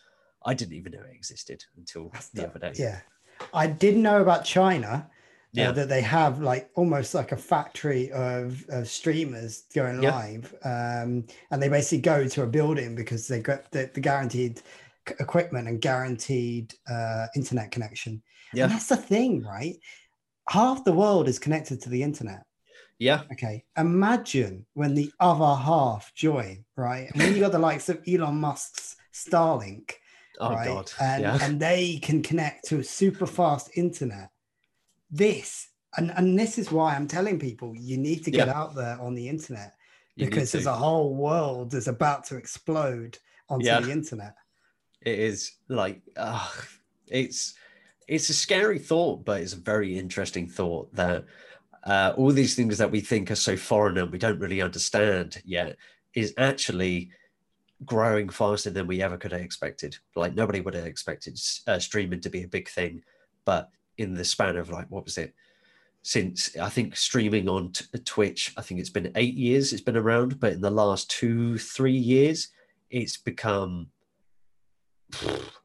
[0.45, 2.73] I didn't even know it existed until That's the, the other day.
[2.75, 2.99] Yeah,
[3.53, 5.09] I didn't know about China.
[5.55, 5.69] Uh, yeah.
[5.69, 10.15] Uh, that they have like almost like a factory of, of streamers going yeah.
[10.15, 14.63] live, um, and they basically go to a building because they got the, the guaranteed
[15.19, 18.23] equipment and guaranteed uh, internet connection.
[18.51, 19.75] Yeah, and that's the thing, right?
[20.49, 22.43] Half the world is connected to the internet.
[22.99, 23.23] Yeah.
[23.31, 23.63] Okay.
[23.77, 27.09] Imagine when the other half join, right?
[27.11, 29.93] And when you got the likes of Elon Musk's Starlink,
[30.39, 30.67] oh, right?
[30.67, 30.91] God.
[31.01, 31.37] And, yeah.
[31.41, 34.29] and they can connect to a super fast internet.
[35.11, 38.57] This, and, and this is why I'm telling people you need to get yeah.
[38.57, 39.73] out there on the internet
[40.15, 43.17] because there's a whole world is about to explode
[43.49, 43.79] onto yeah.
[43.79, 44.35] the internet.
[45.01, 46.49] It is like, uh,
[47.07, 47.55] it's
[48.07, 51.25] it's a scary thought, but it's a very interesting thought that
[51.83, 55.41] uh, all these things that we think are so foreign and we don't really understand
[55.45, 55.75] yet
[56.13, 57.11] is actually
[57.85, 59.97] growing faster than we ever could have expected.
[60.15, 63.03] Like nobody would have expected uh, streaming to be a big thing,
[63.45, 65.33] but in the span of like what was it?
[66.01, 69.97] Since I think streaming on t- Twitch, I think it's been eight years it's been
[69.97, 72.49] around, but in the last two, three years,
[72.89, 73.87] it's become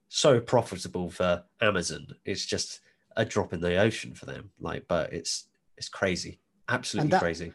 [0.08, 2.06] so profitable for Amazon.
[2.24, 2.80] It's just
[3.16, 4.50] a drop in the ocean for them.
[4.60, 5.46] Like, but it's
[5.76, 7.52] it's crazy, absolutely that, crazy.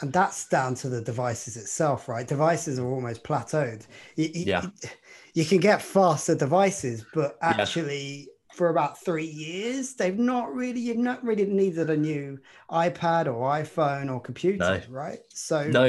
[0.00, 2.26] And that's down to the devices itself, right?
[2.26, 3.86] Devices are almost plateaued.
[4.16, 4.88] You, yeah, you,
[5.34, 8.04] you can get faster devices, but actually.
[8.06, 8.24] Yeah.
[8.54, 12.36] For about three years, they've not really, you've not really needed a new
[12.68, 14.80] iPad or iPhone or computer, no.
[14.90, 15.20] right?
[15.28, 15.84] So, no,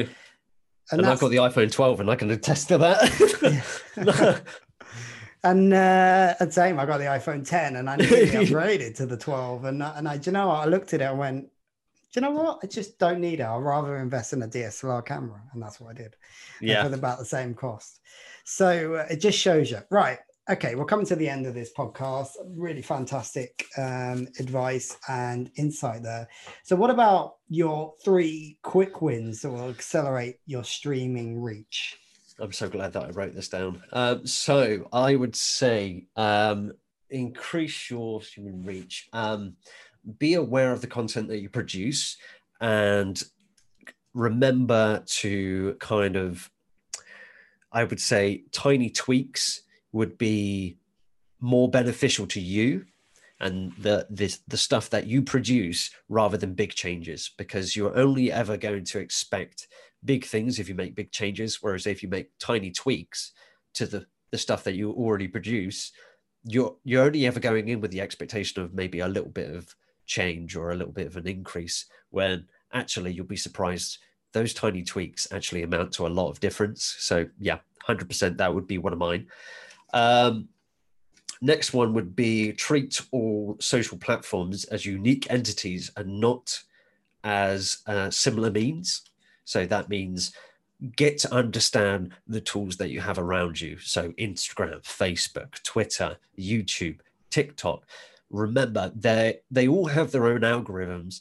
[0.91, 4.43] and, and I've got the iPhone 12 and I can attest to that.
[5.43, 9.17] And uh, and same, I got the iPhone 10 and I nearly upgraded to the
[9.17, 9.65] 12.
[9.65, 10.61] And, and I, do you know what?
[10.61, 11.49] I looked at it and went,
[12.13, 12.59] do you know what?
[12.61, 13.45] I just don't need it.
[13.45, 15.41] I'd rather invest in a DSLR camera.
[15.53, 16.15] And that's what I did.
[16.59, 16.87] Yeah.
[16.87, 18.01] For about the same cost.
[18.43, 19.79] So uh, it just shows you.
[19.89, 20.19] Right.
[20.49, 20.75] Okay.
[20.75, 22.31] We're coming to the end of this podcast.
[22.45, 26.27] Really fantastic um, advice and insight there.
[26.63, 31.97] So, what about your three quick wins that will accelerate your streaming reach?
[32.41, 33.83] I'm so glad that I wrote this down.
[33.93, 36.73] Um, so I would say um,
[37.09, 39.07] increase your human reach.
[39.13, 39.53] Um,
[40.17, 42.17] be aware of the content that you produce
[42.59, 43.21] and
[44.13, 46.49] remember to kind of,
[47.71, 49.61] I would say, tiny tweaks
[49.91, 50.77] would be
[51.39, 52.85] more beneficial to you
[53.39, 58.31] and the this the stuff that you produce rather than big changes because you're only
[58.31, 59.67] ever going to expect
[60.03, 63.31] big things if you make big changes whereas if you make tiny tweaks
[63.73, 65.91] to the the stuff that you already produce
[66.43, 69.75] you're you're only ever going in with the expectation of maybe a little bit of
[70.05, 73.99] change or a little bit of an increase when actually you'll be surprised
[74.33, 76.95] those tiny tweaks actually amount to a lot of difference.
[76.99, 79.27] So yeah 100% that would be one of mine.
[79.93, 80.49] Um,
[81.41, 86.59] next one would be treat all social platforms as unique entities and not
[87.23, 89.01] as uh, similar means
[89.51, 90.31] so that means
[90.95, 93.77] get to understand the tools that you have around you.
[93.79, 96.99] So Instagram, Facebook, Twitter, YouTube,
[97.29, 97.85] TikTok.
[98.29, 101.19] Remember, they they all have their own algorithms,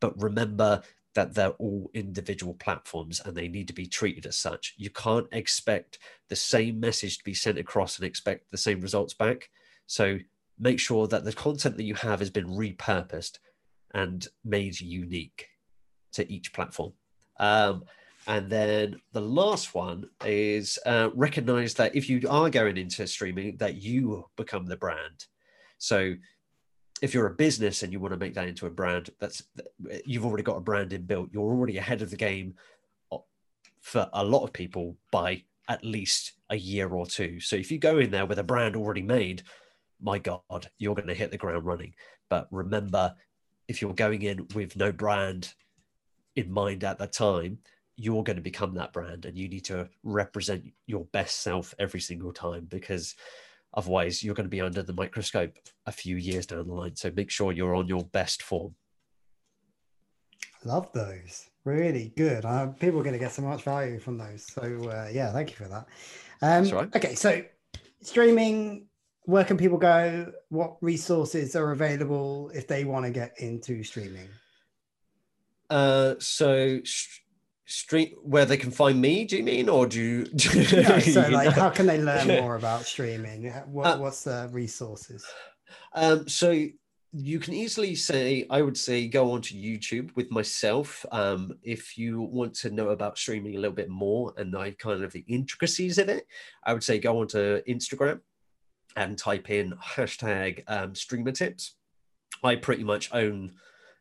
[0.00, 0.80] but remember
[1.14, 4.74] that they're all individual platforms and they need to be treated as such.
[4.78, 5.98] You can't expect
[6.30, 9.50] the same message to be sent across and expect the same results back.
[9.86, 10.18] So
[10.58, 13.40] make sure that the content that you have has been repurposed
[13.92, 15.48] and made unique
[16.12, 16.94] to each platform.
[17.38, 17.84] Um,
[18.26, 23.56] and then the last one is uh, recognize that if you are going into streaming,
[23.56, 25.24] that you become the brand.
[25.78, 26.14] So
[27.00, 29.42] if you're a business and you want to make that into a brand, that's
[30.04, 31.30] you've already got a brand in built.
[31.32, 32.54] You're already ahead of the game
[33.10, 33.18] uh,
[33.80, 37.40] for a lot of people by at least a year or two.
[37.40, 39.42] So if you go in there with a brand already made,
[40.00, 41.94] my God, you're going to hit the ground running.
[42.28, 43.14] But remember,
[43.68, 45.54] if you're going in with no brand
[46.38, 47.58] in mind at that time,
[47.96, 52.00] you're going to become that brand and you need to represent your best self every
[52.00, 53.14] single time because
[53.74, 56.96] Otherwise, you're going to be under the microscope a few years down the line.
[56.96, 58.74] So make sure you're on your best form.
[60.64, 61.48] Love those.
[61.64, 62.44] Really good.
[62.44, 64.46] Uh, people are going to get so much value from those.
[64.46, 65.86] So uh, yeah, thank you for that.
[66.40, 66.96] Um, right.
[66.96, 67.42] Okay, so
[68.00, 68.86] streaming.
[69.24, 70.32] Where can people go?
[70.48, 74.28] What resources are available if they want to get into streaming?
[75.70, 76.80] Uh, so
[77.66, 81.28] street where they can find me do you mean or do you, do no, so
[81.28, 83.50] like how can they learn more about streaming?
[83.66, 85.26] What, uh, what's the resources?
[85.92, 86.66] Um so
[87.12, 92.20] you can easily say i would say go onto youtube with myself um if you
[92.20, 95.96] want to know about streaming a little bit more and i kind of the intricacies
[95.96, 96.26] of it
[96.64, 98.20] i would say go onto instagram
[98.98, 101.76] and type in hashtag um, streamer tips.
[102.42, 103.52] I pretty much own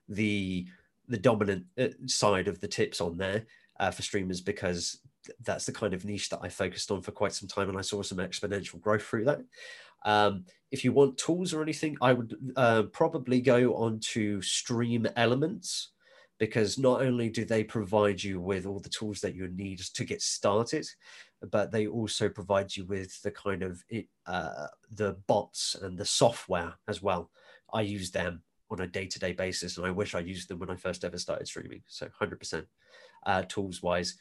[0.09, 0.65] the
[1.07, 3.45] the dominant uh, side of the tips on there
[3.79, 4.99] uh, for streamers because
[5.43, 7.81] that's the kind of niche that I focused on for quite some time, and I
[7.81, 9.41] saw some exponential growth through that.
[10.05, 15.87] Um, if you want tools or anything, I would uh, probably go on to StreamElements
[16.39, 20.05] because not only do they provide you with all the tools that you need to
[20.05, 20.87] get started,
[21.51, 23.83] but they also provide you with the kind of
[24.27, 27.31] uh, the bots and the software as well.
[27.73, 30.75] I use them on a day-to-day basis and i wish i used them when i
[30.75, 32.65] first ever started streaming so 100%
[33.25, 34.17] uh, tools wise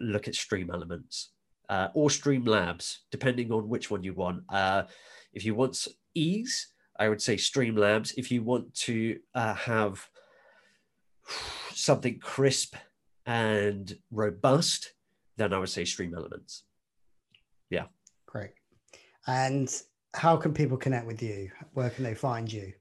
[0.00, 1.28] look at StreamElements
[1.68, 4.42] uh, or Streamlabs depending on which one you want.
[4.48, 4.84] Uh,
[5.32, 8.14] if you want ease i would say Streamlabs.
[8.16, 10.08] If you want to uh, have
[11.72, 12.74] something crisp
[13.26, 14.94] and robust
[15.36, 16.62] then i would say StreamElements.
[17.70, 17.86] Yeah.
[18.26, 18.50] Great.
[19.26, 19.70] And
[20.14, 21.50] how can people connect with you?
[21.74, 22.72] Where can they find you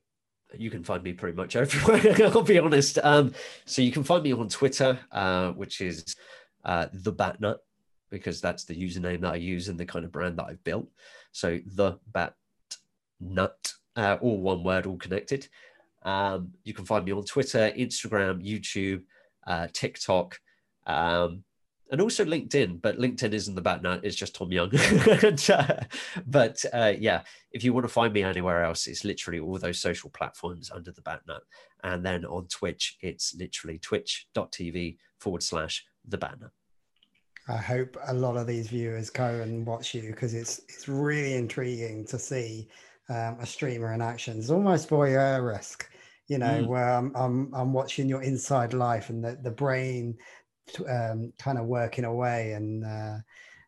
[0.55, 2.15] you can find me pretty much everywhere.
[2.27, 2.99] I'll be honest.
[3.03, 3.33] Um,
[3.65, 6.15] so you can find me on Twitter, uh, which is
[6.65, 7.59] uh, the Bat Nut,
[8.09, 10.87] because that's the username that I use and the kind of brand that I've built.
[11.31, 12.33] So the Bat
[13.19, 15.47] Nut, uh, all one word, all connected.
[16.03, 19.03] Um, you can find me on Twitter, Instagram, YouTube,
[19.45, 20.39] uh, TikTok.
[20.85, 21.43] Um,
[21.91, 24.69] and also LinkedIn, but LinkedIn isn't the bat nut, it's just Tom Young.
[26.27, 27.21] but uh, yeah,
[27.51, 30.91] if you want to find me anywhere else, it's literally all those social platforms under
[30.91, 31.43] the bat nut.
[31.83, 36.51] And then on Twitch, it's literally twitch.tv forward slash the bat nut.
[37.49, 41.35] I hope a lot of these viewers go and watch you because it's it's really
[41.35, 42.67] intriguing to see
[43.09, 44.37] um, a streamer in action.
[44.37, 45.83] It's almost voyeuristic,
[46.27, 46.67] you know, mm.
[46.67, 50.17] where I'm, I'm I'm watching your inside life and the, the brain
[50.89, 53.17] um, kind of working away and uh,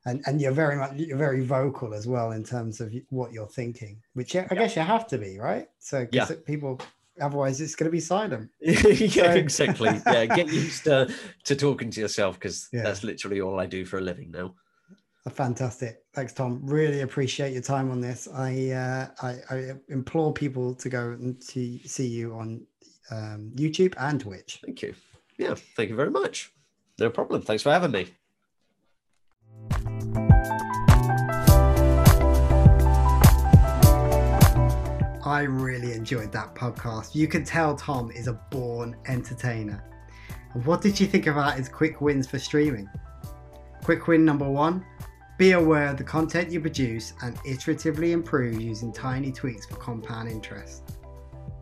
[0.05, 3.47] and and you're very much you're very vocal as well in terms of what you're
[3.47, 4.55] thinking which i yeah.
[4.55, 5.67] guess you have to be right?
[5.79, 6.27] So yeah.
[6.45, 6.79] people
[7.21, 8.49] otherwise it's going to be silent.
[8.61, 9.89] Yeah exactly.
[10.05, 11.13] Yeah get used to,
[11.45, 12.83] to talking to yourself because yeah.
[12.83, 14.53] that's literally all i do for a living now.
[15.29, 16.03] Fantastic.
[16.13, 16.61] Thanks tom.
[16.63, 18.27] Really appreciate your time on this.
[18.33, 22.65] I uh, I, I, implore people to go and to see you on
[23.11, 24.61] um, youtube and twitch.
[24.65, 24.93] Thank you.
[25.37, 26.51] Yeah thank you very much
[26.99, 27.41] no problem.
[27.41, 28.07] Thanks for having me.
[35.25, 37.13] I really enjoyed that podcast.
[37.13, 39.83] You can tell Tom is a born entertainer.
[40.65, 42.89] What did you think about his quick wins for streaming?
[43.83, 44.85] Quick win number one
[45.39, 50.29] be aware of the content you produce and iteratively improve using tiny tweaks for compound
[50.29, 50.97] interest.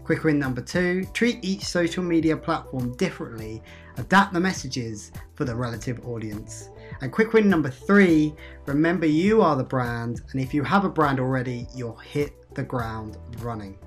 [0.04, 3.62] Quick win number two treat each social media platform differently
[3.98, 6.70] adapt the messages for the relative audience.
[7.02, 8.34] And quick win number three
[8.66, 12.64] remember you are the brand, and if you have a brand already, you'll hit the
[12.64, 13.78] ground running.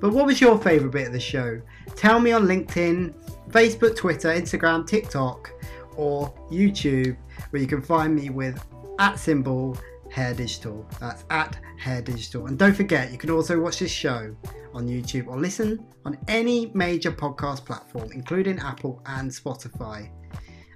[0.00, 1.60] But what was your favourite bit of the show?
[1.96, 3.14] Tell me on LinkedIn,
[3.50, 5.50] Facebook, Twitter, Instagram, TikTok,
[5.96, 7.16] or YouTube,
[7.50, 8.62] where you can find me with
[8.98, 9.78] at symbol
[10.14, 10.86] hair digital.
[11.00, 12.46] That's at hair digital.
[12.46, 14.34] And don't forget, you can also watch this show
[14.72, 20.08] on YouTube or listen on any major podcast platform, including Apple and Spotify.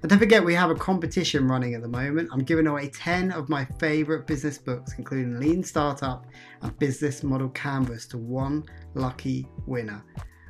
[0.01, 2.29] And don't forget, we have a competition running at the moment.
[2.33, 6.25] I'm giving away 10 of my favorite business books, including Lean Startup
[6.61, 10.03] and Business Model Canvas, to one lucky winner.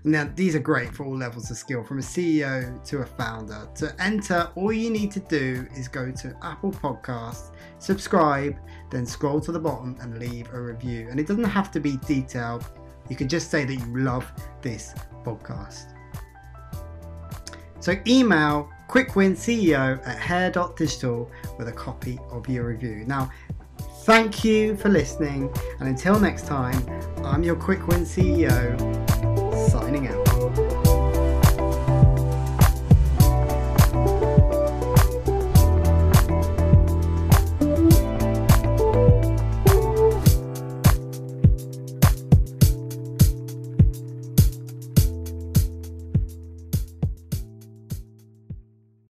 [0.06, 3.68] Now, these are great for all levels of skill, from a CEO to a founder.
[3.76, 8.56] To enter, all you need to do is go to Apple Podcasts, subscribe,
[8.90, 11.08] then scroll to the bottom and leave a review.
[11.10, 12.66] And it doesn't have to be detailed,
[13.10, 14.94] you can just say that you love this
[15.24, 15.94] podcast.
[17.80, 23.06] So email quickwinceo at hair.digital with a copy of your review.
[23.08, 23.32] Now,
[24.04, 26.84] thank you for listening, and until next time,
[27.24, 28.78] I'm your Quick Win CEO,
[29.70, 30.29] signing out.